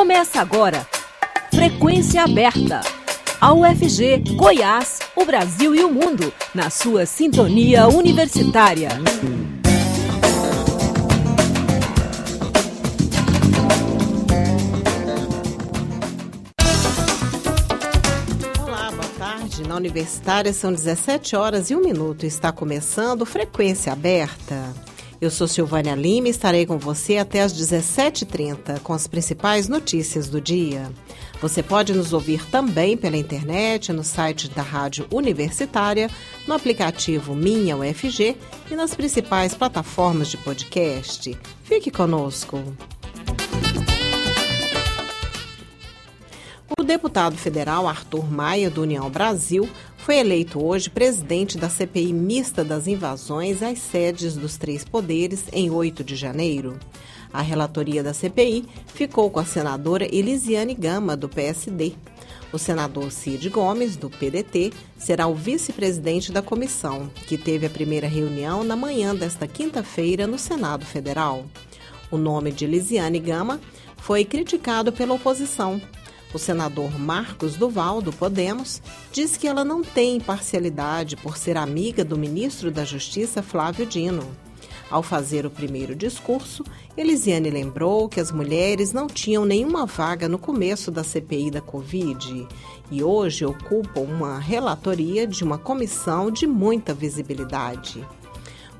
Começa 0.00 0.40
agora. 0.40 0.86
Frequência 1.52 2.24
aberta. 2.24 2.80
A 3.38 3.52
UFG, 3.52 4.34
Goiás, 4.34 4.98
o 5.14 5.26
Brasil 5.26 5.74
e 5.74 5.84
o 5.84 5.92
mundo, 5.92 6.32
na 6.54 6.70
sua 6.70 7.04
sintonia 7.04 7.86
universitária. 7.86 8.88
Olá, 18.64 18.90
boa 18.90 19.04
tarde. 19.18 19.68
Na 19.68 19.76
Universitária 19.76 20.54
são 20.54 20.72
17 20.72 21.36
horas 21.36 21.68
e 21.68 21.76
1 21.76 21.84
minuto. 21.84 22.24
Está 22.24 22.50
começando 22.50 23.26
Frequência 23.26 23.92
Aberta. 23.92 24.89
Eu 25.20 25.30
sou 25.30 25.46
Silvânia 25.46 25.94
Lima 25.94 26.28
e 26.28 26.30
estarei 26.30 26.64
com 26.64 26.78
você 26.78 27.18
até 27.18 27.42
às 27.42 27.52
17h30 27.52 28.80
com 28.80 28.94
as 28.94 29.06
principais 29.06 29.68
notícias 29.68 30.30
do 30.30 30.40
dia. 30.40 30.90
Você 31.42 31.62
pode 31.62 31.92
nos 31.92 32.14
ouvir 32.14 32.42
também 32.46 32.96
pela 32.96 33.18
internet, 33.18 33.92
no 33.92 34.02
site 34.02 34.48
da 34.48 34.62
Rádio 34.62 35.06
Universitária, 35.12 36.08
no 36.46 36.54
aplicativo 36.54 37.34
Minha 37.34 37.76
UFG 37.76 38.34
e 38.70 38.74
nas 38.74 38.94
principais 38.94 39.54
plataformas 39.54 40.28
de 40.28 40.38
podcast. 40.38 41.38
Fique 41.64 41.90
conosco. 41.90 42.64
O 46.78 46.82
deputado 46.82 47.36
federal 47.36 47.86
Arthur 47.86 48.32
Maia, 48.32 48.70
do 48.70 48.82
União 48.82 49.10
Brasil, 49.10 49.68
foi 50.00 50.16
eleito 50.16 50.64
hoje 50.64 50.88
presidente 50.88 51.58
da 51.58 51.68
CPI 51.68 52.12
mista 52.12 52.64
das 52.64 52.86
invasões 52.86 53.62
às 53.62 53.78
sedes 53.78 54.34
dos 54.34 54.56
três 54.56 54.82
poderes 54.82 55.44
em 55.52 55.70
8 55.70 56.02
de 56.02 56.16
janeiro. 56.16 56.78
A 57.32 57.42
relatoria 57.42 58.02
da 58.02 58.14
CPI 58.14 58.64
ficou 58.86 59.30
com 59.30 59.38
a 59.38 59.44
senadora 59.44 60.04
Elisiane 60.12 60.74
Gama, 60.74 61.16
do 61.16 61.28
PSD. 61.28 61.92
O 62.52 62.58
senador 62.58 63.12
Cid 63.12 63.48
Gomes, 63.50 63.96
do 63.96 64.10
PDT, 64.10 64.72
será 64.98 65.26
o 65.26 65.34
vice-presidente 65.34 66.32
da 66.32 66.42
comissão, 66.42 67.08
que 67.28 67.38
teve 67.38 67.66
a 67.66 67.70
primeira 67.70 68.08
reunião 68.08 68.64
na 68.64 68.74
manhã 68.74 69.14
desta 69.14 69.46
quinta-feira 69.46 70.26
no 70.26 70.38
Senado 70.38 70.84
Federal. 70.84 71.44
O 72.10 72.16
nome 72.16 72.50
de 72.50 72.64
Elisiane 72.64 73.20
Gama 73.20 73.60
foi 73.98 74.24
criticado 74.24 74.90
pela 74.90 75.14
oposição, 75.14 75.80
o 76.32 76.38
senador 76.38 76.98
Marcos 76.98 77.56
Duval, 77.56 78.00
do 78.00 78.12
Podemos, 78.12 78.80
diz 79.12 79.36
que 79.36 79.48
ela 79.48 79.64
não 79.64 79.82
tem 79.82 80.16
imparcialidade 80.16 81.16
por 81.16 81.36
ser 81.36 81.56
amiga 81.56 82.04
do 82.04 82.16
ministro 82.16 82.70
da 82.70 82.84
Justiça, 82.84 83.42
Flávio 83.42 83.84
Dino. 83.86 84.26
Ao 84.90 85.04
fazer 85.04 85.46
o 85.46 85.50
primeiro 85.50 85.94
discurso, 85.94 86.64
Elisiane 86.96 87.48
lembrou 87.48 88.08
que 88.08 88.18
as 88.18 88.32
mulheres 88.32 88.92
não 88.92 89.06
tinham 89.06 89.44
nenhuma 89.44 89.86
vaga 89.86 90.28
no 90.28 90.38
começo 90.38 90.90
da 90.90 91.04
CPI 91.04 91.50
da 91.50 91.60
Covid 91.60 92.46
e 92.90 93.02
hoje 93.02 93.44
ocupam 93.44 94.00
uma 94.00 94.40
relatoria 94.40 95.28
de 95.28 95.44
uma 95.44 95.58
comissão 95.58 96.28
de 96.28 96.44
muita 96.44 96.92
visibilidade. 96.92 98.04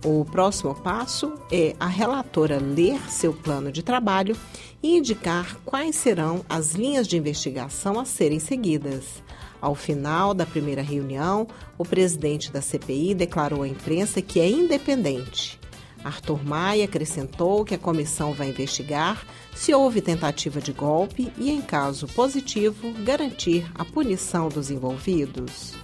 O 0.03 0.25
próximo 0.25 0.75
passo 0.75 1.35
é 1.53 1.77
a 1.79 1.87
relatora 1.87 2.59
ler 2.59 2.99
seu 3.11 3.35
plano 3.35 3.71
de 3.71 3.83
trabalho 3.83 4.35
e 4.83 4.97
indicar 4.97 5.57
quais 5.63 5.95
serão 5.95 6.43
as 6.49 6.73
linhas 6.73 7.07
de 7.07 7.19
investigação 7.19 8.01
a 8.01 8.07
serem 8.07 8.39
seguidas. 8.39 9.23
Ao 9.61 9.75
final 9.75 10.33
da 10.33 10.47
primeira 10.47 10.81
reunião, 10.81 11.47
o 11.77 11.85
presidente 11.85 12.51
da 12.51 12.63
CPI 12.63 13.15
declarou 13.15 13.63
à 13.63 13.69
imprensa 13.69 14.23
que 14.23 14.41
é 14.41 14.49
independente. 14.49 15.61
Arthur 16.03 16.43
Maia 16.43 16.87
acrescentou 16.87 17.63
que 17.63 17.75
a 17.75 17.79
comissão 17.79 18.33
vai 18.33 18.49
investigar 18.49 19.23
se 19.55 19.75
houve 19.75 20.01
tentativa 20.01 20.63
de 20.63 20.73
golpe 20.73 21.31
e, 21.37 21.51
em 21.51 21.61
caso 21.61 22.07
positivo, 22.09 22.91
garantir 23.05 23.71
a 23.75 23.85
punição 23.85 24.49
dos 24.49 24.71
envolvidos. 24.71 25.75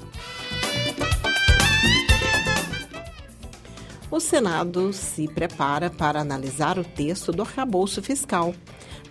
O 4.16 4.20
Senado 4.20 4.94
se 4.94 5.28
prepara 5.28 5.90
para 5.90 6.22
analisar 6.22 6.78
o 6.78 6.84
texto 6.84 7.32
do 7.32 7.42
arcabouço 7.42 8.02
fiscal. 8.02 8.54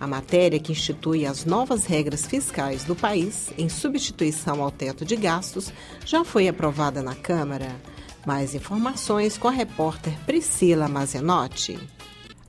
A 0.00 0.06
matéria 0.06 0.58
que 0.58 0.72
institui 0.72 1.24
as 1.24 1.44
novas 1.44 1.86
regras 1.86 2.26
fiscais 2.26 2.82
do 2.82 2.96
país, 2.96 3.52
em 3.56 3.68
substituição 3.68 4.60
ao 4.60 4.70
teto 4.70 5.04
de 5.04 5.14
gastos, 5.14 5.72
já 6.04 6.24
foi 6.24 6.48
aprovada 6.48 7.04
na 7.04 7.14
Câmara. 7.14 7.80
Mais 8.26 8.52
informações 8.52 9.38
com 9.38 9.46
a 9.46 9.52
repórter 9.52 10.12
Priscila 10.26 10.88
Mazenotti. 10.88 11.78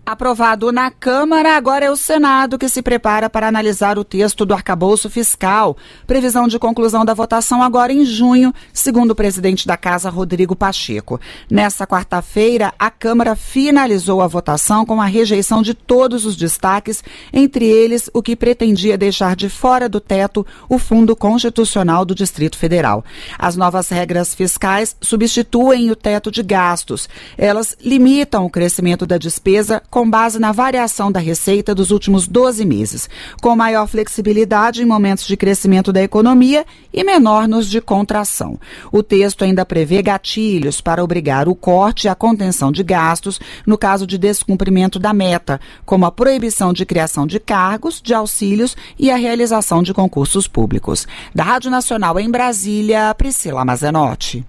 Aprovado 0.07 0.71
na 0.71 0.89
Câmara, 0.89 1.57
agora 1.57 1.83
é 1.83 1.91
o 1.91 1.97
Senado 1.97 2.57
que 2.57 2.69
se 2.69 2.81
prepara 2.81 3.29
para 3.29 3.45
analisar 3.45 3.99
o 3.99 4.05
texto 4.05 4.45
do 4.45 4.53
arcabouço 4.53 5.09
fiscal. 5.09 5.75
Previsão 6.07 6.47
de 6.47 6.57
conclusão 6.57 7.03
da 7.03 7.13
votação 7.13 7.61
agora 7.61 7.91
em 7.91 8.05
junho, 8.05 8.53
segundo 8.71 9.11
o 9.11 9.15
presidente 9.15 9.67
da 9.67 9.75
Casa, 9.75 10.09
Rodrigo 10.09 10.55
Pacheco. 10.55 11.19
Nessa 11.51 11.85
quarta-feira, 11.85 12.73
a 12.79 12.89
Câmara 12.89 13.35
finalizou 13.35 14.21
a 14.21 14.27
votação 14.27 14.85
com 14.85 15.01
a 15.01 15.05
rejeição 15.05 15.61
de 15.61 15.73
todos 15.73 16.25
os 16.25 16.37
destaques, 16.37 17.03
entre 17.33 17.65
eles 17.65 18.09
o 18.13 18.23
que 18.23 18.33
pretendia 18.33 18.97
deixar 18.97 19.35
de 19.35 19.49
fora 19.49 19.89
do 19.89 19.99
teto 19.99 20.47
o 20.69 20.79
Fundo 20.79 21.17
Constitucional 21.17 22.05
do 22.05 22.15
Distrito 22.15 22.57
Federal. 22.57 23.03
As 23.37 23.57
novas 23.57 23.89
regras 23.89 24.33
fiscais 24.33 24.95
substituem 25.01 25.91
o 25.91 25.97
teto 25.97 26.31
de 26.31 26.41
gastos. 26.41 27.09
Elas 27.37 27.75
limitam 27.83 28.45
o 28.45 28.49
crescimento 28.49 29.05
da 29.05 29.17
despesa 29.17 29.83
com 29.97 30.07
base 30.07 30.37
na 30.37 30.51
variação 30.51 31.11
da 31.11 31.19
receita 31.19 31.73
dos 31.73 31.89
últimos 31.89 32.27
12 32.27 32.63
meses, 32.63 33.09
com 33.41 33.55
maior 33.55 33.87
flexibilidade 33.87 34.83
em 34.83 34.85
momentos 34.85 35.25
de 35.25 35.35
crescimento 35.35 35.91
da 35.91 36.03
economia 36.03 36.67
e 36.93 37.03
menor 37.03 37.47
nos 37.47 37.67
de 37.67 37.81
contração. 37.81 38.59
O 38.91 39.01
texto 39.01 39.43
ainda 39.43 39.65
prevê 39.65 40.03
gatilhos 40.03 40.81
para 40.81 41.03
obrigar 41.03 41.49
o 41.49 41.55
corte 41.55 42.05
e 42.05 42.09
a 42.09 42.13
contenção 42.13 42.71
de 42.71 42.83
gastos 42.83 43.39
no 43.65 43.75
caso 43.75 44.05
de 44.05 44.19
descumprimento 44.19 44.99
da 44.99 45.13
meta, 45.13 45.59
como 45.83 46.05
a 46.05 46.11
proibição 46.11 46.71
de 46.73 46.85
criação 46.85 47.25
de 47.25 47.39
cargos, 47.39 47.99
de 47.99 48.13
auxílios 48.13 48.77
e 48.99 49.09
a 49.09 49.15
realização 49.15 49.81
de 49.81 49.95
concursos 49.95 50.47
públicos. 50.47 51.07
Da 51.33 51.43
Rádio 51.43 51.71
Nacional 51.71 52.19
em 52.19 52.29
Brasília, 52.29 53.15
Priscila 53.15 53.65
Mazenotti. 53.65 54.45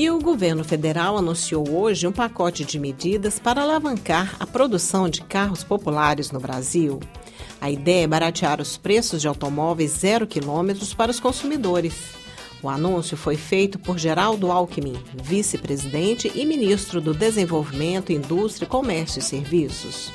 E 0.00 0.10
o 0.10 0.18
governo 0.18 0.64
federal 0.64 1.18
anunciou 1.18 1.68
hoje 1.68 2.06
um 2.06 2.10
pacote 2.10 2.64
de 2.64 2.78
medidas 2.78 3.38
para 3.38 3.60
alavancar 3.60 4.34
a 4.40 4.46
produção 4.46 5.10
de 5.10 5.20
carros 5.20 5.62
populares 5.62 6.30
no 6.30 6.40
Brasil. 6.40 6.98
A 7.60 7.70
ideia 7.70 8.04
é 8.04 8.06
baratear 8.06 8.62
os 8.62 8.78
preços 8.78 9.20
de 9.20 9.28
automóveis 9.28 9.90
zero 9.90 10.26
quilômetros 10.26 10.94
para 10.94 11.10
os 11.10 11.20
consumidores. 11.20 11.92
O 12.62 12.70
anúncio 12.70 13.14
foi 13.14 13.36
feito 13.36 13.78
por 13.78 13.98
Geraldo 13.98 14.50
Alckmin, 14.50 14.96
vice-presidente 15.22 16.32
e 16.34 16.46
ministro 16.46 16.98
do 16.98 17.12
Desenvolvimento, 17.12 18.10
Indústria, 18.10 18.66
Comércio 18.66 19.18
e 19.18 19.22
Serviços. 19.22 20.10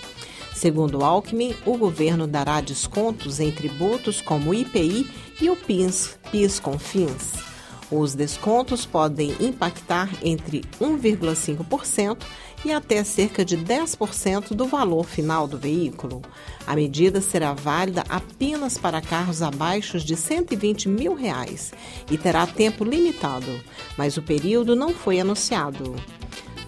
Segundo 0.56 1.06
Alckmin, 1.06 1.56
o 1.63 1.78
governo 1.78 2.25
dará 2.25 2.59
descontos 2.59 3.40
em 3.40 3.51
tributos 3.51 4.19
como 4.19 4.50
o 4.50 4.53
IPI 4.56 5.07
e 5.40 5.47
o 5.47 5.56
PIS, 5.56 6.18
PIS-COFINS. 6.31 7.55
Os 7.91 8.16
descontos 8.16 8.85
podem 8.85 9.35
impactar 9.40 10.09
entre 10.23 10.62
1,5% 10.81 12.18
e 12.66 12.72
até 12.72 13.03
cerca 13.03 13.46
de 13.46 13.56
10% 13.56 14.56
do 14.56 14.66
valor 14.66 15.06
final 15.06 15.47
do 15.47 15.57
veículo. 15.57 16.24
A 16.66 16.75
medida 16.75 17.22
será 17.22 17.53
válida 17.53 18.03
apenas 18.09 18.75
para 18.75 19.01
carros 19.01 19.44
abaixo 19.44 20.00
de 20.00 20.16
120 20.16 20.90
mil 20.90 21.13
reais 21.13 21.74
e 22.09 22.18
terá 22.18 22.47
tempo 22.47 22.84
limitado, 22.84 23.62
mas 23.95 24.18
o 24.18 24.22
período 24.22 24.75
não 24.75 24.90
foi 24.90 25.19
anunciado. 25.19 25.95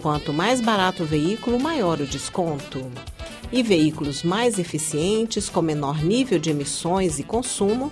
Quanto 0.02 0.32
mais 0.32 0.62
barato 0.62 1.02
o 1.02 1.08
veículo, 1.08 1.60
maior 1.60 2.00
o 2.00 2.06
desconto. 2.06 2.86
E 3.52 3.64
veículos 3.64 4.24
mais 4.24 4.60
eficientes, 4.60 5.50
com 5.50 5.62
menor 5.62 6.04
nível 6.04 6.38
de 6.38 6.52
emissões 6.52 7.18
e 7.18 7.24
consumo, 7.24 7.92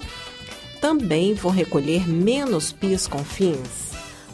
também 0.81 1.33
vão 1.33 1.51
recolher 1.51 2.07
menos 2.07 2.71
PIS 2.71 3.07
com 3.07 3.23
fins. 3.23 3.91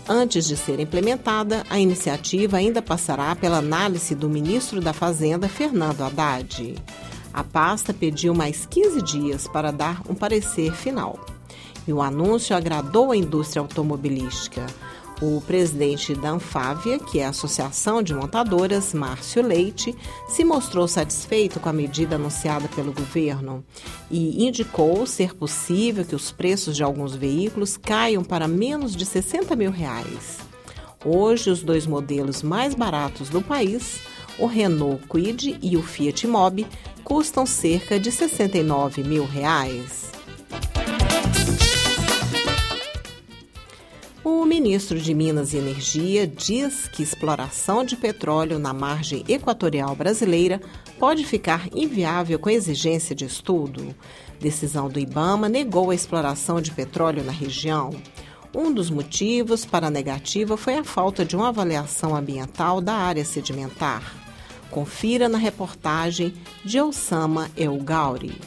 Antes 0.08 0.46
de 0.46 0.58
ser 0.58 0.80
implementada, 0.80 1.64
a 1.70 1.80
iniciativa 1.80 2.58
ainda 2.58 2.82
passará 2.82 3.36
pela 3.36 3.60
análise 3.60 4.14
do 4.14 4.30
ministro 4.30 4.82
da 4.82 4.94
Fazenda, 4.94 5.48
Fernando 5.48 6.02
Haddad. 6.02 6.76
A 7.34 7.44
pasta 7.44 7.94
pediu 7.94 8.34
mais 8.34 8.66
15 8.66 9.02
dias 9.04 9.48
para 9.48 9.72
dar 9.72 10.02
um 10.10 10.14
parecer 10.14 10.74
final. 10.74 11.20
E 11.88 11.94
o 11.94 12.02
anúncio 12.02 12.56
agradou 12.56 13.12
a 13.12 13.18
indústria 13.18 13.62
automobilística. 13.62 14.66
O 15.22 15.40
presidente 15.40 16.16
da 16.16 16.32
Anfávia, 16.32 16.98
que 16.98 17.20
é 17.20 17.26
a 17.28 17.30
Associação 17.30 18.02
de 18.02 18.12
Montadoras, 18.12 18.92
Márcio 18.92 19.44
Leite, 19.44 19.96
se 20.28 20.44
mostrou 20.44 20.88
satisfeito 20.88 21.60
com 21.60 21.70
a 21.70 21.74
medida 21.74 22.16
anunciada 22.16 22.68
pelo 22.70 22.92
governo 22.92 23.64
e 24.10 24.44
indicou 24.44 25.06
ser 25.06 25.36
possível 25.36 26.04
que 26.04 26.16
os 26.16 26.32
preços 26.32 26.76
de 26.76 26.82
alguns 26.82 27.16
veículos 27.16 27.78
caiam 27.78 28.24
para 28.24 28.48
menos 28.48 28.96
de 28.96 29.06
60 29.06 29.56
mil 29.56 29.70
reais. 29.70 30.40
Hoje, 31.06 31.52
os 31.52 31.62
dois 31.62 31.86
modelos 31.86 32.42
mais 32.42 32.74
baratos 32.74 33.30
do 33.30 33.44
país, 33.44 34.00
o 34.40 34.48
Renault 34.48 35.06
Kwid 35.08 35.60
e 35.62 35.78
o 35.78 35.84
Fiat 35.84 36.26
Mobi 36.26 36.66
custam 37.04 37.46
cerca 37.46 38.00
de 38.00 38.12
69 38.12 39.04
mil 39.04 39.26
reais. 39.26 40.11
O 44.24 44.46
ministro 44.46 45.00
de 45.00 45.16
Minas 45.16 45.52
e 45.52 45.58
Energia 45.58 46.28
diz 46.28 46.88
que 46.88 47.02
exploração 47.02 47.84
de 47.84 47.98
petróleo 47.98 48.60
na 48.60 48.72
margem 48.72 49.24
equatorial 49.28 49.96
brasileira 49.96 50.62
pode 51.00 51.26
ficar 51.26 51.68
inviável 51.74 52.38
com 52.38 52.48
exigência 52.48 53.16
de 53.16 53.26
estudo. 53.26 53.96
Decisão 54.40 54.90
do 54.90 55.00
Ibama 55.00 55.50
negou 55.50 55.90
a 55.90 55.96
exploração 55.96 56.62
de 56.62 56.70
petróleo 56.70 57.24
na 57.24 57.32
região. 57.32 57.90
Um 58.56 58.72
dos 58.72 58.92
motivos 58.92 59.66
para 59.66 59.88
a 59.88 59.92
negativa 59.92 60.56
foi 60.56 60.76
a 60.76 60.84
falta 60.84 61.26
de 61.26 61.36
uma 61.36 61.50
avaliação 61.50 62.16
ambiental 62.16 62.80
da 62.80 62.94
área 62.94 63.26
sedimentar. 63.26 64.16
Confira 64.70 65.28
na 65.28 65.40
reportagem 65.40 66.32
de 66.64 66.80
Osama 66.80 67.50
El 67.58 67.76
Gauri. 67.78 68.40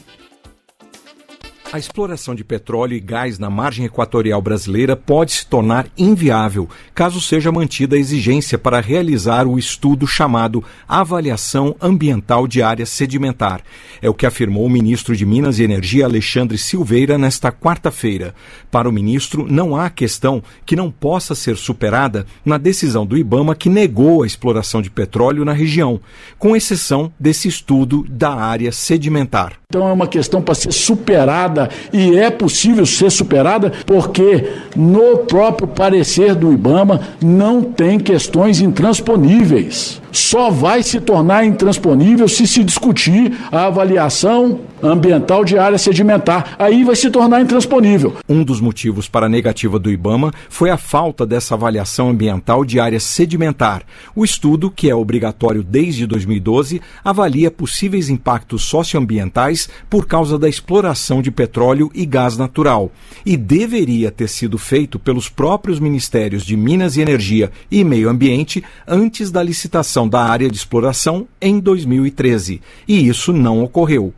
A 1.73 1.79
exploração 1.79 2.35
de 2.35 2.43
petróleo 2.43 2.95
e 2.95 2.99
gás 2.99 3.39
na 3.39 3.49
margem 3.49 3.85
equatorial 3.85 4.39
brasileira 4.41 4.95
pode 4.95 5.31
se 5.33 5.47
tornar 5.47 5.87
inviável 5.97 6.69
caso 6.93 7.19
seja 7.19 7.51
mantida 7.51 7.95
a 7.95 7.99
exigência 7.99 8.57
para 8.57 8.79
realizar 8.79 9.47
o 9.47 9.57
estudo 9.57 10.05
chamado 10.05 10.63
Avaliação 10.87 11.75
Ambiental 11.81 12.47
de 12.47 12.61
Área 12.61 12.85
Sedimentar. 12.85 13.61
É 14.01 14.09
o 14.09 14.13
que 14.13 14.25
afirmou 14.25 14.65
o 14.65 14.69
ministro 14.69 15.15
de 15.15 15.25
Minas 15.25 15.57
e 15.57 15.63
Energia 15.63 16.05
Alexandre 16.05 16.57
Silveira 16.57 17.17
nesta 17.17 17.51
quarta-feira. 17.51 18.33
Para 18.69 18.87
o 18.87 18.93
ministro, 18.93 19.45
não 19.49 19.75
há 19.75 19.89
questão 19.89 20.41
que 20.65 20.75
não 20.75 20.91
possa 20.91 21.33
ser 21.33 21.57
superada 21.57 22.25
na 22.45 22.57
decisão 22.57 23.05
do 23.05 23.17
Ibama 23.17 23.55
que 23.55 23.69
negou 23.69 24.23
a 24.23 24.27
exploração 24.27 24.81
de 24.81 24.91
petróleo 24.91 25.43
na 25.43 25.51
região, 25.51 25.99
com 26.37 26.55
exceção 26.55 27.11
desse 27.19 27.47
estudo 27.47 28.05
da 28.07 28.33
área 28.33 28.71
sedimentar. 28.71 29.53
Então 29.67 29.89
é 29.89 29.91
uma 29.91 30.07
questão 30.07 30.41
para 30.41 30.55
ser 30.55 30.71
superada 30.71 31.54
e 31.91 32.17
é 32.17 32.29
possível 32.29 32.85
ser 32.85 33.09
superada 33.09 33.71
porque 33.85 34.45
no 34.75 35.19
próprio 35.19 35.67
parecer 35.67 36.35
do 36.35 36.51
IBAMA 36.51 37.01
não 37.21 37.61
tem 37.61 37.99
questões 37.99 38.61
intransponíveis 38.61 40.01
só 40.17 40.49
vai 40.49 40.83
se 40.83 40.99
tornar 40.99 41.45
intransponível 41.45 42.27
se 42.27 42.47
se 42.47 42.63
discutir 42.63 43.33
a 43.51 43.65
avaliação 43.65 44.59
ambiental 44.81 45.43
de 45.43 45.57
área 45.57 45.77
sedimentar. 45.77 46.55
Aí 46.59 46.83
vai 46.83 46.95
se 46.95 47.09
tornar 47.09 47.41
intransponível. 47.41 48.15
Um 48.27 48.43
dos 48.43 48.59
motivos 48.61 49.07
para 49.07 49.25
a 49.25 49.29
negativa 49.29 49.79
do 49.79 49.91
IBAMA 49.91 50.33
foi 50.49 50.69
a 50.69 50.77
falta 50.77 51.25
dessa 51.25 51.55
avaliação 51.55 52.09
ambiental 52.09 52.63
de 52.63 52.79
área 52.79 52.99
sedimentar. 52.99 53.83
O 54.15 54.23
estudo, 54.23 54.69
que 54.69 54.89
é 54.89 54.95
obrigatório 54.95 55.63
desde 55.63 56.05
2012, 56.05 56.81
avalia 57.03 57.49
possíveis 57.49 58.09
impactos 58.09 58.63
socioambientais 58.63 59.69
por 59.89 60.05
causa 60.05 60.37
da 60.37 60.49
exploração 60.49 61.21
de 61.21 61.31
petróleo 61.31 61.89
e 61.93 62.05
gás 62.05 62.37
natural. 62.37 62.91
E 63.25 63.37
deveria 63.37 64.11
ter 64.11 64.27
sido 64.27 64.57
feito 64.57 64.99
pelos 64.99 65.29
próprios 65.29 65.79
Ministérios 65.79 66.45
de 66.45 66.55
Minas 66.55 66.97
e 66.97 67.01
Energia 67.01 67.51
e 67.71 67.83
Meio 67.83 68.09
Ambiente 68.09 68.63
antes 68.87 69.31
da 69.31 69.41
licitação 69.41 70.04
da 70.07 70.23
área 70.23 70.49
de 70.49 70.57
exploração 70.57 71.27
em 71.41 71.59
2013, 71.59 72.61
e 72.87 73.07
isso 73.07 73.31
não 73.33 73.63
ocorreu. 73.63 74.13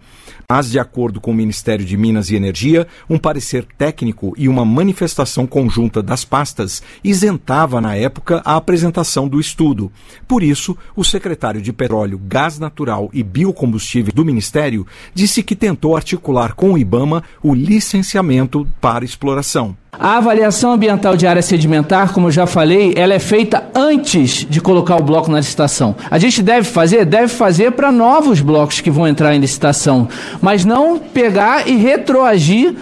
Mas, 0.50 0.72
de 0.72 0.80
acordo 0.80 1.19
com 1.19 1.31
o 1.31 1.34
Ministério 1.34 1.84
de 1.84 1.98
Minas 1.98 2.30
e 2.30 2.36
Energia, 2.36 2.88
um 3.10 3.18
parecer 3.18 3.68
técnico 3.78 4.34
e 4.38 4.48
uma 4.48 4.63
manifestação 4.63 5.45
conjunta 5.45 6.01
das 6.01 6.24
pastas 6.24 6.81
isentava, 7.04 7.81
na 7.81 7.95
época, 7.95 8.42
a 8.45 8.56
apresentação 8.56 9.28
do 9.28 9.42
estudo. 9.42 9.92
Por 10.25 10.42
isso, 10.42 10.78
o 10.95 11.04
secretário 11.04 11.62
de 11.62 11.74
Petróleo, 11.74 12.18
Gás 12.24 12.60
Natural 12.60 13.10
e 13.12 13.24
Biocombustíveis 13.24 14.13
do 14.13 14.24
Ministério 14.24 14.88
disse 15.13 15.44
que 15.44 15.54
tentou 15.54 15.98
articular 15.98 16.54
com 16.54 16.72
o 16.72 16.78
IBAMA 16.78 17.24
o 17.44 17.54
licenciamento 17.54 18.66
para 18.80 19.04
exploração. 19.04 19.75
A 20.00 20.18
avaliação 20.18 20.74
ambiental 20.74 21.18
de 21.18 21.26
área 21.26 21.42
sedimentar, 21.42 22.14
como 22.14 22.28
eu 22.28 22.32
já 22.32 22.46
falei, 22.46 22.94
ela 22.96 23.14
é 23.14 23.20
feita 23.20 23.64
antes 23.74 24.46
de 24.48 24.62
colocar 24.62 24.96
o 24.96 25.04
bloco 25.04 25.32
na 25.32 25.38
licitação. 25.38 25.96
A 26.10 26.20
gente 26.20 26.44
deve 26.44 26.68
fazer? 26.68 27.06
Deve 27.06 27.30
fazer 27.30 27.72
para 27.72 27.92
novos 27.92 28.42
blocos 28.42 28.80
que 28.80 28.92
vão 28.92 29.08
entrar 29.08 29.36
em 29.36 29.40
licitação, 29.40 30.08
mas 30.42 30.64
não 30.64 31.00
pegar 31.00 31.68
e 31.68 31.76
retroagir 31.78 32.76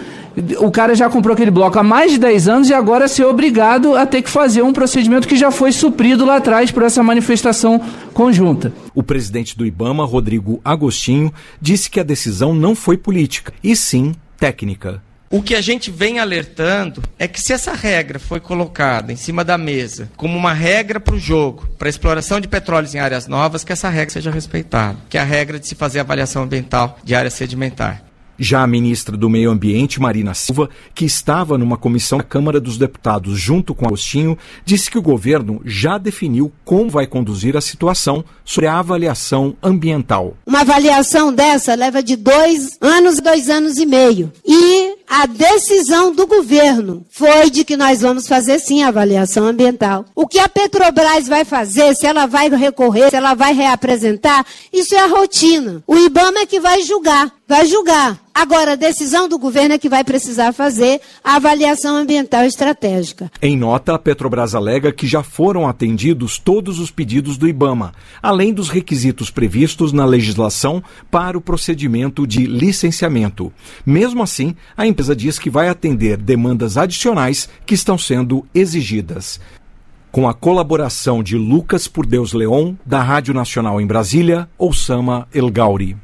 o 0.58 0.70
cara 0.70 0.94
já 0.94 1.08
comprou 1.08 1.32
aquele 1.32 1.50
bloco 1.50 1.78
há 1.78 1.82
mais 1.82 2.12
de 2.12 2.18
10 2.18 2.48
anos 2.48 2.68
e 2.68 2.74
agora 2.74 3.08
ser 3.08 3.24
obrigado 3.24 3.96
a 3.96 4.04
ter 4.04 4.20
que 4.20 4.28
fazer 4.28 4.62
um 4.62 4.72
procedimento 4.72 5.26
que 5.26 5.36
já 5.36 5.50
foi 5.50 5.72
suprido 5.72 6.26
lá 6.26 6.36
atrás 6.36 6.70
por 6.70 6.82
essa 6.82 7.02
manifestação 7.02 7.80
conjunta. 8.12 8.70
O 8.94 9.02
presidente 9.02 9.56
do 9.56 9.64
Ibama, 9.64 10.04
Rodrigo 10.04 10.60
Agostinho, 10.62 11.32
disse 11.60 11.88
que 11.88 11.98
a 11.98 12.04
decisão 12.04 12.54
não 12.54 12.74
foi 12.74 12.98
política, 12.98 13.52
e 13.64 13.74
sim 13.74 14.14
técnica. 14.38 15.02
O 15.28 15.42
que 15.42 15.56
a 15.56 15.60
gente 15.60 15.90
vem 15.90 16.20
alertando 16.20 17.02
é 17.18 17.26
que 17.26 17.40
se 17.40 17.52
essa 17.52 17.72
regra 17.72 18.18
foi 18.18 18.38
colocada 18.38 19.12
em 19.12 19.16
cima 19.16 19.44
da 19.44 19.58
mesa 19.58 20.08
como 20.16 20.38
uma 20.38 20.52
regra 20.52 21.00
para 21.00 21.16
o 21.16 21.18
jogo, 21.18 21.66
para 21.76 21.88
a 21.88 21.90
exploração 21.90 22.40
de 22.40 22.46
petróleos 22.46 22.94
em 22.94 23.00
áreas 23.00 23.26
novas, 23.26 23.64
que 23.64 23.72
essa 23.72 23.88
regra 23.88 24.12
seja 24.12 24.30
respeitada, 24.30 24.98
que 25.08 25.18
é 25.18 25.20
a 25.20 25.24
regra 25.24 25.58
de 25.58 25.66
se 25.66 25.74
fazer 25.74 25.98
avaliação 25.98 26.44
ambiental 26.44 26.98
de 27.02 27.14
área 27.14 27.30
sedimentar. 27.30 28.06
Já 28.38 28.62
a 28.62 28.66
ministra 28.66 29.16
do 29.16 29.30
Meio 29.30 29.50
Ambiente, 29.50 30.00
Marina 30.00 30.34
Silva, 30.34 30.68
que 30.94 31.06
estava 31.06 31.56
numa 31.56 31.76
comissão 31.76 32.18
da 32.18 32.24
Câmara 32.24 32.60
dos 32.60 32.76
Deputados 32.76 33.38
junto 33.38 33.74
com 33.74 33.86
Agostinho, 33.86 34.36
disse 34.64 34.90
que 34.90 34.98
o 34.98 35.02
governo 35.02 35.60
já 35.64 35.96
definiu 35.96 36.52
como 36.64 36.90
vai 36.90 37.06
conduzir 37.06 37.56
a 37.56 37.62
situação 37.62 38.24
sobre 38.44 38.68
a 38.68 38.78
avaliação 38.78 39.56
ambiental. 39.62 40.36
Uma 40.46 40.60
avaliação 40.60 41.32
dessa 41.32 41.74
leva 41.74 42.02
de 42.02 42.14
dois 42.14 42.76
anos, 42.80 43.20
dois 43.20 43.48
anos 43.48 43.78
e 43.78 43.86
meio. 43.86 44.30
E 44.44 44.95
a 45.08 45.26
decisão 45.26 46.12
do 46.12 46.26
governo 46.26 47.04
foi 47.10 47.50
de 47.50 47.64
que 47.64 47.76
nós 47.76 48.00
vamos 48.00 48.26
fazer 48.26 48.58
sim 48.58 48.82
a 48.82 48.88
avaliação 48.88 49.46
ambiental. 49.46 50.04
O 50.14 50.26
que 50.26 50.38
a 50.38 50.48
Petrobras 50.48 51.28
vai 51.28 51.44
fazer, 51.44 51.94
se 51.94 52.06
ela 52.06 52.26
vai 52.26 52.48
recorrer, 52.48 53.10
se 53.10 53.16
ela 53.16 53.34
vai 53.34 53.52
reapresentar, 53.52 54.44
isso 54.72 54.94
é 54.94 54.98
a 54.98 55.06
rotina. 55.06 55.82
O 55.86 55.96
IBAMA 55.96 56.40
é 56.40 56.46
que 56.46 56.60
vai 56.60 56.82
julgar 56.82 57.32
vai 57.46 57.66
julgar. 57.66 58.18
Agora, 58.38 58.72
a 58.72 58.76
decisão 58.76 59.30
do 59.30 59.38
governo 59.38 59.72
é 59.72 59.78
que 59.78 59.88
vai 59.88 60.04
precisar 60.04 60.52
fazer 60.52 61.00
a 61.24 61.36
avaliação 61.36 61.96
ambiental 61.96 62.44
estratégica. 62.44 63.32
Em 63.40 63.56
nota, 63.56 63.94
a 63.94 63.98
Petrobras 63.98 64.54
alega 64.54 64.92
que 64.92 65.06
já 65.06 65.22
foram 65.22 65.66
atendidos 65.66 66.38
todos 66.38 66.78
os 66.78 66.90
pedidos 66.90 67.38
do 67.38 67.48
IBAMA, 67.48 67.94
além 68.22 68.52
dos 68.52 68.68
requisitos 68.68 69.30
previstos 69.30 69.90
na 69.90 70.04
legislação 70.04 70.84
para 71.10 71.38
o 71.38 71.40
procedimento 71.40 72.26
de 72.26 72.44
licenciamento. 72.44 73.50
Mesmo 73.86 74.22
assim, 74.22 74.54
a 74.76 74.86
empresa 74.86 75.16
diz 75.16 75.38
que 75.38 75.48
vai 75.48 75.70
atender 75.70 76.18
demandas 76.18 76.76
adicionais 76.76 77.48
que 77.64 77.74
estão 77.74 77.96
sendo 77.96 78.46
exigidas. 78.54 79.40
Com 80.12 80.28
a 80.28 80.34
colaboração 80.34 81.22
de 81.22 81.38
Lucas 81.38 81.88
Por 81.88 82.04
Deus 82.04 82.34
Leon, 82.34 82.74
da 82.84 83.02
Rádio 83.02 83.32
Nacional 83.32 83.80
em 83.80 83.86
Brasília, 83.86 84.46
Osama 84.58 85.26
El 85.32 85.50
Gauri. 85.50 85.96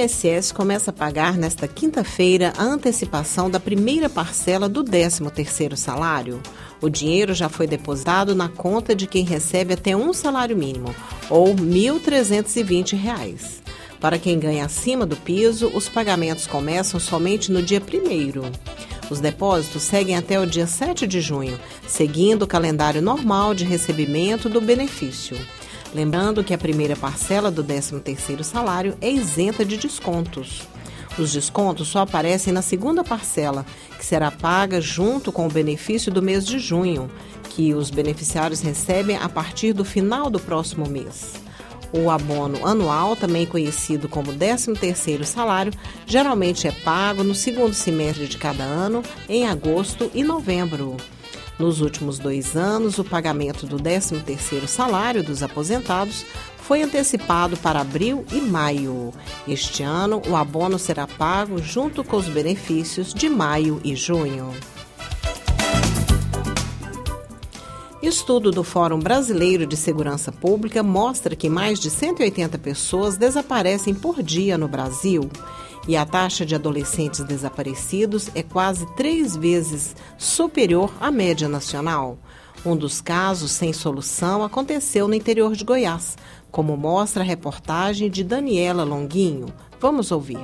INSS 0.00 0.50
começa 0.50 0.90
a 0.90 0.94
pagar 0.94 1.36
nesta 1.36 1.68
quinta-feira 1.68 2.54
a 2.56 2.62
antecipação 2.62 3.50
da 3.50 3.60
primeira 3.60 4.08
parcela 4.08 4.66
do 4.66 4.82
13º 4.82 5.76
salário. 5.76 6.40
O 6.80 6.88
dinheiro 6.88 7.34
já 7.34 7.50
foi 7.50 7.66
depositado 7.66 8.34
na 8.34 8.48
conta 8.48 8.94
de 8.94 9.06
quem 9.06 9.24
recebe 9.24 9.74
até 9.74 9.94
um 9.94 10.14
salário 10.14 10.56
mínimo, 10.56 10.94
ou 11.28 11.48
R$ 11.48 11.60
1.320. 11.60 13.60
Para 14.00 14.18
quem 14.18 14.38
ganha 14.38 14.64
acima 14.64 15.04
do 15.04 15.16
piso, 15.16 15.70
os 15.74 15.86
pagamentos 15.86 16.46
começam 16.46 16.98
somente 16.98 17.52
no 17.52 17.62
dia 17.62 17.82
1 17.82 19.10
Os 19.10 19.20
depósitos 19.20 19.82
seguem 19.82 20.16
até 20.16 20.40
o 20.40 20.46
dia 20.46 20.66
7 20.66 21.06
de 21.06 21.20
junho, 21.20 21.60
seguindo 21.86 22.44
o 22.44 22.48
calendário 22.48 23.02
normal 23.02 23.54
de 23.54 23.66
recebimento 23.66 24.48
do 24.48 24.62
benefício. 24.62 25.36
Lembrando 25.92 26.44
que 26.44 26.54
a 26.54 26.58
primeira 26.58 26.94
parcela 26.94 27.50
do 27.50 27.64
13º 27.64 28.44
salário 28.44 28.96
é 29.00 29.10
isenta 29.10 29.64
de 29.64 29.76
descontos. 29.76 30.62
Os 31.18 31.32
descontos 31.32 31.88
só 31.88 32.00
aparecem 32.00 32.52
na 32.52 32.62
segunda 32.62 33.02
parcela, 33.02 33.66
que 33.98 34.04
será 34.04 34.30
paga 34.30 34.80
junto 34.80 35.32
com 35.32 35.46
o 35.46 35.50
benefício 35.50 36.12
do 36.12 36.22
mês 36.22 36.46
de 36.46 36.60
junho, 36.60 37.10
que 37.50 37.74
os 37.74 37.90
beneficiários 37.90 38.60
recebem 38.60 39.16
a 39.16 39.28
partir 39.28 39.72
do 39.72 39.84
final 39.84 40.30
do 40.30 40.38
próximo 40.38 40.88
mês. 40.88 41.32
O 41.92 42.08
abono 42.08 42.64
anual, 42.64 43.16
também 43.16 43.44
conhecido 43.44 44.08
como 44.08 44.32
13º 44.32 45.24
salário, 45.24 45.72
geralmente 46.06 46.68
é 46.68 46.72
pago 46.72 47.24
no 47.24 47.34
segundo 47.34 47.74
semestre 47.74 48.28
de 48.28 48.38
cada 48.38 48.62
ano, 48.62 49.02
em 49.28 49.48
agosto 49.48 50.08
e 50.14 50.22
novembro. 50.22 50.96
Nos 51.60 51.82
últimos 51.82 52.18
dois 52.18 52.56
anos, 52.56 52.98
o 52.98 53.04
pagamento 53.04 53.66
do 53.66 53.76
13º 53.76 54.66
salário 54.66 55.22
dos 55.22 55.42
aposentados 55.42 56.24
foi 56.56 56.82
antecipado 56.82 57.54
para 57.58 57.82
abril 57.82 58.24
e 58.32 58.40
maio. 58.40 59.12
Este 59.46 59.82
ano, 59.82 60.22
o 60.26 60.34
abono 60.34 60.78
será 60.78 61.06
pago 61.06 61.58
junto 61.58 62.02
com 62.02 62.16
os 62.16 62.26
benefícios 62.30 63.12
de 63.12 63.28
maio 63.28 63.78
e 63.84 63.94
junho. 63.94 64.54
Estudo 68.02 68.50
do 68.50 68.64
Fórum 68.64 68.98
Brasileiro 68.98 69.66
de 69.66 69.76
Segurança 69.76 70.32
Pública 70.32 70.82
mostra 70.82 71.36
que 71.36 71.50
mais 71.50 71.78
de 71.78 71.90
180 71.90 72.56
pessoas 72.56 73.18
desaparecem 73.18 73.94
por 73.94 74.22
dia 74.22 74.56
no 74.56 74.66
Brasil. 74.66 75.28
E 75.88 75.96
a 75.96 76.04
taxa 76.04 76.44
de 76.44 76.54
adolescentes 76.54 77.24
desaparecidos 77.24 78.30
é 78.34 78.42
quase 78.42 78.86
três 78.94 79.36
vezes 79.36 79.96
superior 80.18 80.92
à 81.00 81.10
média 81.10 81.48
nacional. 81.48 82.18
Um 82.64 82.76
dos 82.76 83.00
casos 83.00 83.50
sem 83.52 83.72
solução 83.72 84.44
aconteceu 84.44 85.08
no 85.08 85.14
interior 85.14 85.54
de 85.54 85.64
Goiás, 85.64 86.18
como 86.50 86.76
mostra 86.76 87.22
a 87.22 87.26
reportagem 87.26 88.10
de 88.10 88.22
Daniela 88.22 88.84
Longuinho. 88.84 89.46
Vamos 89.80 90.12
ouvir. 90.12 90.38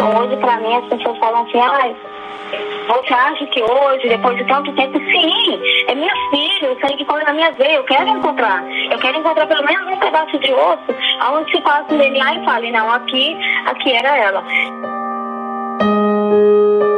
Hoje, 0.00 0.36
para 0.36 0.60
mim, 0.60 0.74
as 0.74 0.88
pessoas 0.88 1.18
falam 1.18 1.42
assim, 1.42 1.58
ah, 1.58 2.19
você 2.94 3.14
acha 3.14 3.46
que 3.46 3.62
hoje, 3.62 4.08
depois 4.08 4.36
de 4.36 4.44
tanto 4.44 4.72
tempo, 4.74 4.98
sim, 4.98 5.60
é 5.88 5.94
minha 5.94 6.14
filha, 6.30 6.66
eu 6.66 6.78
sei 6.80 6.96
que 6.96 7.04
corre 7.04 7.24
na 7.24 7.32
minha 7.32 7.52
veia, 7.52 7.76
eu 7.76 7.84
quero 7.84 8.08
encontrar. 8.08 8.64
Eu 8.90 8.98
quero 8.98 9.18
encontrar 9.18 9.46
pelo 9.46 9.64
menos 9.64 9.86
um 9.92 9.98
pedaço 9.98 10.38
de 10.38 10.52
osso, 10.52 10.94
aonde 11.20 11.50
se 11.50 11.60
passa 11.62 11.94
o 11.94 11.98
DNA 11.98 12.34
e 12.34 12.44
fale, 12.44 12.70
não, 12.72 12.90
aqui, 12.90 13.36
aqui 13.66 13.92
era 13.92 14.16
ela. 14.16 14.44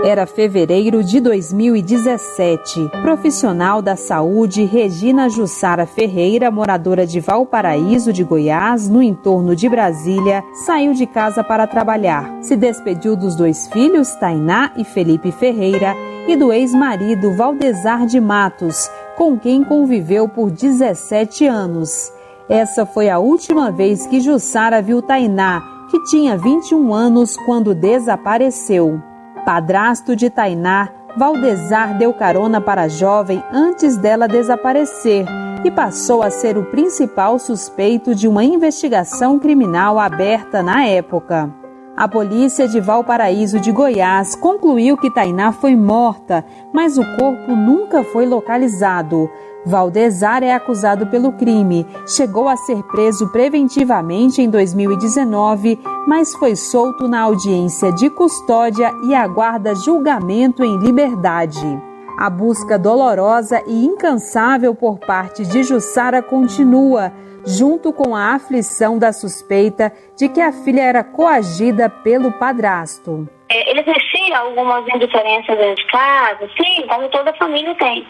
Era 0.05 0.27
fevereiro 0.27 1.05
de 1.05 1.21
2017. 1.21 2.89
Profissional 3.03 3.81
da 3.81 3.95
saúde 3.95 4.65
Regina 4.65 5.29
Jussara 5.29 5.87
Ferreira, 5.87 6.51
moradora 6.51 7.07
de 7.07 7.21
Valparaíso 7.21 8.13
de 8.13 8.25
Goiás, 8.25 8.89
no 8.89 9.01
entorno 9.01 9.55
de 9.55 9.69
Brasília, 9.69 10.43
saiu 10.67 10.93
de 10.93 11.07
casa 11.07 11.45
para 11.45 11.69
trabalhar. 11.69 12.29
Se 12.43 12.57
despediu 12.57 13.15
dos 13.15 13.37
dois 13.37 13.69
filhos, 13.69 14.13
Tainá 14.17 14.73
e 14.77 14.83
Felipe 14.83 15.31
Ferreira, 15.31 15.95
e 16.27 16.35
do 16.35 16.53
ex-marido 16.53 17.37
Valdesar 17.37 18.05
de 18.05 18.21
Matos, 18.21 18.91
com 19.17 19.39
quem 19.39 19.63
conviveu 19.63 20.29
por 20.29 20.51
17 20.51 21.47
anos. 21.47 22.13
Essa 22.49 22.85
foi 22.85 23.09
a 23.09 23.21
última 23.21 23.71
vez 23.71 24.05
que 24.09 24.21
Jussara 24.21 24.83
viu 24.83 25.01
Tainá, 25.01 25.63
que 25.93 26.03
tinha 26.07 26.37
21 26.37 26.93
anos 26.93 27.37
quando 27.47 27.73
desapareceu. 27.73 29.12
Padrasto 29.45 30.15
de 30.15 30.31
Tainá, 30.31 30.89
Valdezar 31.17 31.99
deu 31.99 32.15
carona 32.15 32.61
para 32.61 32.83
a 32.83 32.89
jovem 32.89 33.43
antes 33.53 33.97
dela 33.97 34.29
desaparecer 34.29 35.27
e 35.65 35.71
passou 35.71 36.23
a 36.23 36.31
ser 36.31 36.57
o 36.57 36.65
principal 36.67 37.39
suspeito 37.39 38.15
de 38.15 38.29
uma 38.29 38.45
investigação 38.45 39.39
criminal 39.39 39.99
aberta 39.99 40.63
na 40.63 40.87
época. 40.87 41.53
A 41.97 42.09
polícia 42.09 42.67
de 42.67 42.81
Valparaíso 42.81 43.61
de 43.61 43.71
Goiás 43.71 44.35
concluiu 44.35 44.97
que 44.97 45.13
Tainá 45.13 45.53
foi 45.53 45.77
morta, 45.77 46.45
mas 46.73 46.97
o 46.97 47.03
corpo 47.17 47.55
nunca 47.55 48.03
foi 48.05 48.25
localizado. 48.25 49.29
Valdezar 49.65 50.43
é 50.43 50.53
acusado 50.53 51.07
pelo 51.07 51.33
crime, 51.33 51.87
chegou 52.07 52.49
a 52.49 52.57
ser 52.57 52.83
preso 52.85 53.31
preventivamente 53.31 54.43
em 54.43 54.51
2019, 54.51 55.79
mas 56.07 56.35
foi 56.35 56.57
solto 56.57 57.07
na 57.07 57.21
audiência 57.21 57.93
de 57.93 58.11
custódia 58.11 58.93
e 59.05 59.15
aguarda 59.15 59.75
julgamento 59.75 60.65
em 60.65 60.79
liberdade. 60.79 61.81
A 62.19 62.29
busca 62.29 62.77
dolorosa 62.77 63.63
e 63.67 63.85
incansável 63.85 64.75
por 64.75 64.99
parte 64.99 65.47
de 65.47 65.63
Jussara 65.63 66.21
continua, 66.21 67.13
junto 67.47 67.93
com 67.93 68.17
a 68.17 68.35
aflição 68.35 68.99
da 68.99 69.13
suspeita 69.13 69.93
de 70.17 70.29
que 70.29 70.41
a 70.41 70.53
filha 70.53 70.83
era 70.83 71.05
coagida 71.05 71.89
pelo 71.89 72.33
padrasto. 72.33 73.29
É, 73.49 73.71
ele 73.71 73.81
existia 73.81 74.39
algumas 74.39 74.85
indiferenças 74.95 75.57
dentro 75.57 75.77
de 75.77 75.87
casa, 75.87 76.49
sim, 76.57 76.87
como 76.89 77.09
toda 77.11 77.33
família 77.35 77.75
tem. 77.77 78.07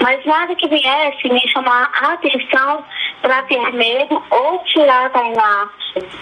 Mas 0.00 0.24
nada 0.24 0.54
que 0.54 0.68
viesse 0.68 1.28
me 1.28 1.48
chamar 1.48 1.90
a 2.00 2.12
atenção 2.12 2.84
para 3.22 3.42
ter 3.42 3.72
medo 3.72 4.22
ou 4.30 4.58
tirar 4.64 5.10
Tainá 5.10 5.68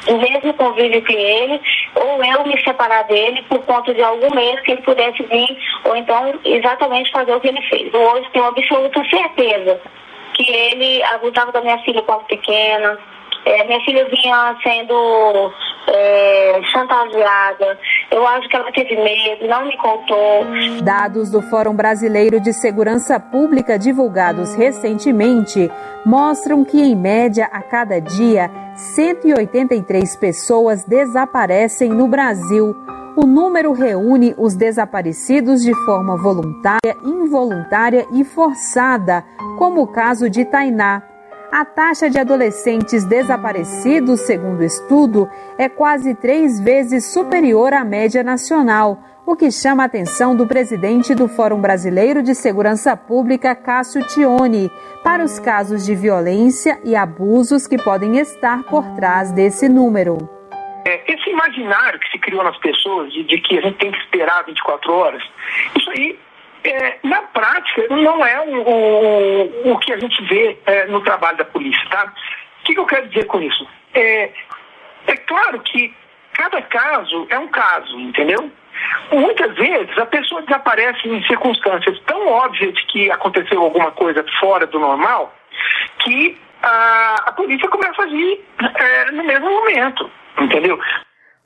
do 0.06 0.18
mesmo 0.18 0.54
convívio 0.54 1.02
que 1.02 1.12
ele, 1.12 1.60
ou 1.94 2.24
eu 2.24 2.46
me 2.46 2.60
separar 2.62 3.02
dele 3.04 3.42
por 3.48 3.62
conta 3.64 3.92
de 3.92 4.02
algum 4.02 4.34
medo 4.34 4.62
que 4.62 4.72
ele 4.72 4.82
pudesse 4.82 5.22
vir, 5.24 5.58
ou 5.84 5.96
então 5.96 6.34
exatamente 6.44 7.10
fazer 7.10 7.34
o 7.34 7.40
que 7.40 7.48
ele 7.48 7.62
fez. 7.62 7.92
Hoje 7.92 8.30
tenho 8.32 8.46
absoluta 8.46 9.04
certeza 9.04 9.80
que 10.34 10.50
ele 10.50 11.02
abusava 11.04 11.52
da 11.52 11.60
minha 11.60 11.78
filha 11.78 12.02
quando 12.02 12.24
pequena, 12.24 12.98
é, 13.46 13.64
minha 13.64 13.80
filha 13.80 14.04
vinha 14.08 14.56
sendo 14.60 15.52
é, 15.86 16.60
chantageada. 16.72 17.78
Eu 18.10 18.26
acho 18.26 18.48
que 18.48 18.56
ela 18.56 18.72
teve 18.72 18.96
medo, 18.96 19.46
não 19.46 19.64
me 19.64 19.76
contou. 19.76 20.44
Dados 20.82 21.30
do 21.30 21.40
Fórum 21.42 21.74
Brasileiro 21.74 22.40
de 22.40 22.52
Segurança 22.52 23.20
Pública 23.20 23.78
divulgados 23.78 24.54
recentemente 24.56 25.70
mostram 26.04 26.64
que, 26.64 26.80
em 26.80 26.96
média, 26.96 27.48
a 27.52 27.62
cada 27.62 28.00
dia, 28.00 28.50
183 28.74 30.16
pessoas 30.16 30.84
desaparecem 30.84 31.90
no 31.90 32.08
Brasil. 32.08 32.74
O 33.16 33.24
número 33.24 33.72
reúne 33.72 34.34
os 34.36 34.56
desaparecidos 34.56 35.62
de 35.62 35.72
forma 35.84 36.16
voluntária, 36.16 36.96
involuntária 37.04 38.06
e 38.12 38.24
forçada, 38.24 39.24
como 39.56 39.82
o 39.82 39.86
caso 39.86 40.28
de 40.28 40.44
Tainá 40.44 41.02
a 41.50 41.64
taxa 41.64 42.10
de 42.10 42.18
adolescentes 42.18 43.04
desaparecidos, 43.04 44.20
segundo 44.20 44.60
o 44.60 44.64
estudo, 44.64 45.28
é 45.58 45.68
quase 45.68 46.14
três 46.14 46.60
vezes 46.60 47.12
superior 47.12 47.72
à 47.72 47.84
média 47.84 48.22
nacional, 48.22 48.98
o 49.24 49.34
que 49.34 49.50
chama 49.50 49.82
a 49.82 49.86
atenção 49.86 50.36
do 50.36 50.46
presidente 50.46 51.14
do 51.14 51.26
Fórum 51.26 51.60
Brasileiro 51.60 52.22
de 52.22 52.34
Segurança 52.34 52.96
Pública, 52.96 53.54
Cássio 53.54 54.06
Tione, 54.06 54.70
para 55.02 55.24
os 55.24 55.38
casos 55.38 55.84
de 55.84 55.94
violência 55.94 56.78
e 56.84 56.94
abusos 56.94 57.66
que 57.66 57.76
podem 57.76 58.18
estar 58.18 58.62
por 58.64 58.84
trás 58.94 59.32
desse 59.32 59.68
número. 59.68 60.16
É, 60.86 61.02
esse 61.12 61.30
imaginário 61.30 61.98
que 61.98 62.08
se 62.10 62.18
criou 62.18 62.44
nas 62.44 62.56
pessoas 62.58 63.12
de, 63.12 63.24
de 63.24 63.38
que 63.38 63.58
a 63.58 63.62
gente 63.62 63.78
tem 63.78 63.90
que 63.90 63.98
esperar 63.98 64.44
24 64.44 64.92
horas, 64.92 65.22
isso 65.76 65.90
aí 65.90 66.16
é, 66.66 66.98
na 67.02 67.22
prática, 67.22 67.86
não 67.90 68.24
é 68.24 68.40
o, 68.40 68.62
o, 68.62 69.72
o 69.72 69.78
que 69.78 69.92
a 69.92 69.98
gente 69.98 70.22
vê 70.24 70.58
é, 70.66 70.86
no 70.86 71.00
trabalho 71.02 71.36
da 71.38 71.44
polícia, 71.44 71.82
tá? 71.90 72.12
O 72.60 72.64
que, 72.64 72.74
que, 72.74 72.80
eu 72.80 72.86
quero 72.86 73.08
dizer 73.08 73.26
com 73.26 73.40
isso? 73.40 73.66
É, 73.94 74.30
é 75.06 75.16
claro 75.16 75.60
que 75.60 75.94
cada 76.32 76.60
caso 76.62 77.26
é 77.30 77.38
um 77.38 77.48
caso, 77.48 77.98
entendeu? 78.00 78.50
Muitas 79.12 79.54
vezes 79.54 79.96
a 79.98 80.06
pessoa 80.06 80.42
desaparece 80.42 81.08
em 81.08 81.22
circunstâncias 81.24 81.98
tão 82.06 82.28
óbvias 82.28 82.74
de 82.74 82.86
que 82.86 83.10
aconteceu 83.10 83.62
alguma 83.62 83.90
coisa 83.92 84.24
fora 84.38 84.66
do 84.66 84.78
normal 84.78 85.34
que 86.00 86.38
a, 86.62 87.14
a 87.26 87.32
polícia 87.32 87.68
começa 87.68 88.02
a 88.02 88.04
agir 88.04 88.44
é, 88.74 89.10
no 89.12 89.24
mesmo 89.24 89.48
momento, 89.48 90.10
entendeu? 90.40 90.78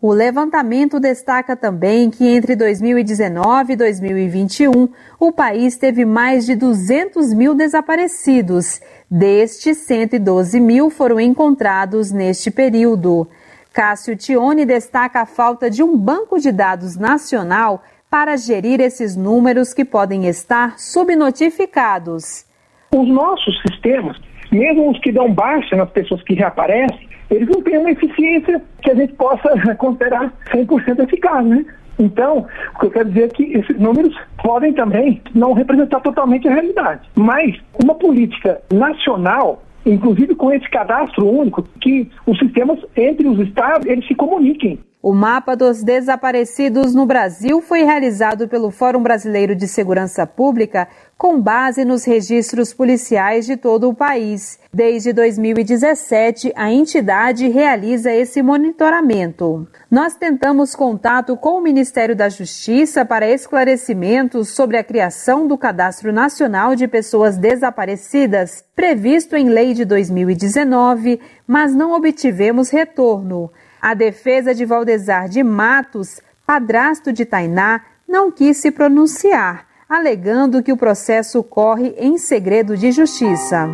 O 0.02 0.14
levantamento 0.14 0.98
destaca 0.98 1.54
também 1.54 2.08
que 2.08 2.26
entre 2.26 2.56
2019 2.56 3.74
e 3.74 3.76
2021, 3.76 4.88
o 5.18 5.30
país 5.30 5.76
teve 5.76 6.06
mais 6.06 6.46
de 6.46 6.56
200 6.56 7.34
mil 7.34 7.54
desaparecidos. 7.54 8.80
Destes, 9.10 9.76
112 9.78 10.58
mil 10.58 10.88
foram 10.88 11.20
encontrados 11.20 12.10
neste 12.10 12.50
período. 12.50 13.28
Cássio 13.74 14.16
Tione 14.16 14.64
destaca 14.64 15.20
a 15.20 15.26
falta 15.26 15.68
de 15.68 15.82
um 15.82 15.98
banco 15.98 16.38
de 16.38 16.50
dados 16.50 16.96
nacional 16.96 17.82
para 18.08 18.38
gerir 18.38 18.80
esses 18.80 19.14
números 19.14 19.74
que 19.74 19.84
podem 19.84 20.26
estar 20.28 20.78
subnotificados. 20.78 22.46
Os 22.90 23.06
nossos 23.06 23.60
sistemas, 23.68 24.16
mesmo 24.50 24.90
os 24.90 24.98
que 25.00 25.12
dão 25.12 25.30
baixa 25.30 25.76
nas 25.76 25.90
pessoas 25.90 26.22
que 26.22 26.32
reaparecem, 26.32 27.09
eles 27.30 27.48
não 27.48 27.62
têm 27.62 27.78
uma 27.78 27.90
eficiência 27.90 28.60
que 28.82 28.90
a 28.90 28.94
gente 28.94 29.12
possa 29.14 29.48
considerar 29.76 30.32
100% 30.52 31.04
eficaz, 31.04 31.46
né? 31.46 31.64
Então, 31.98 32.46
o 32.74 32.78
que 32.80 32.86
eu 32.86 32.90
quero 32.90 33.08
dizer 33.10 33.24
é 33.24 33.28
que 33.28 33.44
esses 33.52 33.78
números 33.78 34.16
podem 34.42 34.72
também 34.72 35.22
não 35.34 35.52
representar 35.52 36.00
totalmente 36.00 36.48
a 36.48 36.54
realidade. 36.54 37.08
Mas 37.14 37.56
uma 37.82 37.94
política 37.94 38.60
nacional, 38.72 39.62
inclusive 39.84 40.34
com 40.34 40.50
esse 40.50 40.68
cadastro 40.70 41.28
único, 41.28 41.62
que 41.80 42.10
os 42.26 42.38
sistemas 42.38 42.78
entre 42.96 43.28
os 43.28 43.38
estados 43.40 43.86
eles 43.86 44.06
se 44.06 44.14
comuniquem. 44.14 44.80
O 45.02 45.14
mapa 45.14 45.56
dos 45.56 45.82
desaparecidos 45.82 46.94
no 46.94 47.06
Brasil 47.06 47.62
foi 47.62 47.84
realizado 47.84 48.46
pelo 48.48 48.70
Fórum 48.70 49.02
Brasileiro 49.02 49.54
de 49.54 49.66
Segurança 49.66 50.26
Pública 50.26 50.88
com 51.20 51.38
base 51.38 51.84
nos 51.84 52.06
registros 52.06 52.72
policiais 52.72 53.44
de 53.44 53.54
todo 53.54 53.90
o 53.90 53.94
país. 53.94 54.58
Desde 54.72 55.12
2017, 55.12 56.50
a 56.56 56.72
entidade 56.72 57.46
realiza 57.46 58.10
esse 58.10 58.42
monitoramento. 58.42 59.68
Nós 59.90 60.16
tentamos 60.16 60.74
contato 60.74 61.36
com 61.36 61.58
o 61.58 61.62
Ministério 61.62 62.16
da 62.16 62.30
Justiça 62.30 63.04
para 63.04 63.30
esclarecimentos 63.30 64.48
sobre 64.48 64.78
a 64.78 64.82
criação 64.82 65.46
do 65.46 65.58
Cadastro 65.58 66.10
Nacional 66.10 66.74
de 66.74 66.88
Pessoas 66.88 67.36
Desaparecidas, 67.36 68.64
previsto 68.74 69.36
em 69.36 69.50
lei 69.50 69.74
de 69.74 69.84
2019, 69.84 71.20
mas 71.46 71.74
não 71.74 71.92
obtivemos 71.92 72.70
retorno. 72.70 73.52
A 73.78 73.92
defesa 73.92 74.54
de 74.54 74.64
Valdesar 74.64 75.28
de 75.28 75.42
Matos, 75.42 76.22
padrasto 76.46 77.12
de 77.12 77.26
Tainá, 77.26 77.82
não 78.08 78.32
quis 78.32 78.56
se 78.56 78.70
pronunciar, 78.70 79.69
alegando 79.90 80.62
que 80.62 80.72
o 80.72 80.76
processo 80.76 81.42
corre 81.42 81.96
em 81.98 82.16
segredo 82.16 82.76
de 82.76 82.92
justiça. 82.92 83.68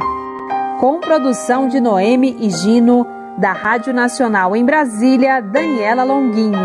Com 0.81 0.99
produção 0.99 1.69
de 1.69 1.79
Noemi 1.79 2.39
e 2.41 2.49
Gino, 2.49 3.07
da 3.37 3.53
Rádio 3.53 3.93
Nacional 3.93 4.57
em 4.57 4.65
Brasília, 4.65 5.43
Daniela 5.43 6.05
Longuinho. 6.05 6.57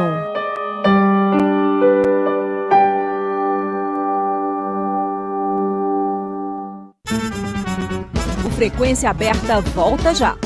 O 8.46 8.50
Frequência 8.52 9.10
Aberta 9.10 9.60
volta 9.60 10.16
já. 10.16 10.38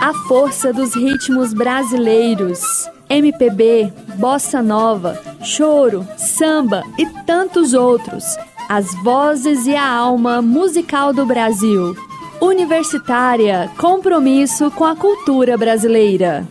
A 0.00 0.12
força 0.26 0.72
dos 0.72 0.96
ritmos 0.96 1.54
brasileiros. 1.54 2.95
MPB, 3.08 3.92
bossa 4.16 4.62
nova, 4.62 5.20
choro, 5.42 6.06
samba 6.16 6.82
e 6.98 7.06
tantos 7.24 7.72
outros. 7.72 8.24
As 8.68 8.92
vozes 9.02 9.66
e 9.66 9.76
a 9.76 9.86
alma 9.88 10.42
musical 10.42 11.12
do 11.12 11.24
Brasil. 11.24 11.94
Universitária, 12.40 13.70
compromisso 13.78 14.70
com 14.72 14.84
a 14.84 14.96
cultura 14.96 15.56
brasileira. 15.56 16.46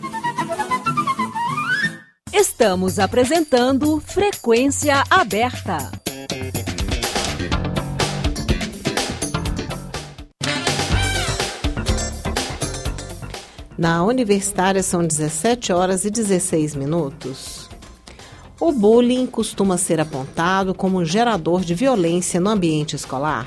Estamos 2.32 2.98
apresentando 2.98 4.00
Frequência 4.00 5.04
Aberta. 5.10 6.05
Na 13.78 14.02
universitária 14.02 14.82
são 14.82 15.06
17 15.06 15.70
horas 15.70 16.06
e 16.06 16.10
16 16.10 16.74
minutos. 16.74 17.68
O 18.58 18.72
bullying 18.72 19.26
costuma 19.26 19.76
ser 19.76 20.00
apontado 20.00 20.74
como 20.74 21.04
gerador 21.04 21.60
de 21.60 21.74
violência 21.74 22.40
no 22.40 22.48
ambiente 22.48 22.96
escolar. 22.96 23.46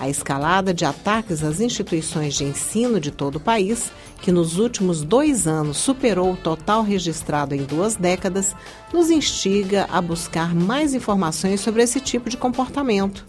A 0.00 0.08
escalada 0.08 0.72
de 0.72 0.86
ataques 0.86 1.44
às 1.44 1.60
instituições 1.60 2.32
de 2.32 2.44
ensino 2.44 2.98
de 2.98 3.10
todo 3.10 3.36
o 3.36 3.40
país, 3.40 3.92
que 4.22 4.32
nos 4.32 4.58
últimos 4.58 5.02
dois 5.02 5.46
anos 5.46 5.76
superou 5.76 6.32
o 6.32 6.36
total 6.36 6.82
registrado 6.82 7.54
em 7.54 7.62
duas 7.62 7.94
décadas, 7.94 8.56
nos 8.90 9.10
instiga 9.10 9.86
a 9.92 10.00
buscar 10.00 10.54
mais 10.54 10.94
informações 10.94 11.60
sobre 11.60 11.82
esse 11.82 12.00
tipo 12.00 12.30
de 12.30 12.38
comportamento 12.38 13.26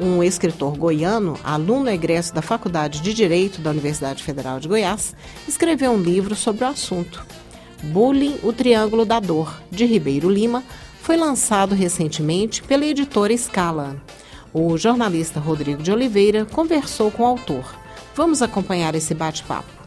um 0.00 0.22
escritor 0.22 0.76
goiano, 0.76 1.38
aluno 1.44 1.90
egresso 1.90 2.34
da 2.34 2.40
Faculdade 2.40 3.00
de 3.00 3.12
Direito 3.12 3.60
da 3.60 3.70
Universidade 3.70 4.22
Federal 4.22 4.58
de 4.58 4.66
Goiás, 4.66 5.14
escreveu 5.46 5.92
um 5.92 6.00
livro 6.00 6.34
sobre 6.34 6.64
o 6.64 6.68
assunto. 6.68 7.24
Bullying, 7.82 8.38
o 8.42 8.52
Triângulo 8.52 9.04
da 9.04 9.20
Dor, 9.20 9.60
de 9.70 9.84
Ribeiro 9.84 10.30
Lima, 10.30 10.64
foi 11.02 11.16
lançado 11.16 11.74
recentemente 11.74 12.62
pela 12.62 12.86
editora 12.86 13.36
Scala. 13.36 13.96
O 14.52 14.76
jornalista 14.76 15.38
Rodrigo 15.38 15.82
de 15.82 15.92
Oliveira 15.92 16.44
conversou 16.44 17.10
com 17.10 17.22
o 17.22 17.26
autor. 17.26 17.74
Vamos 18.14 18.42
acompanhar 18.42 18.94
esse 18.94 19.14
bate-papo. 19.14 19.79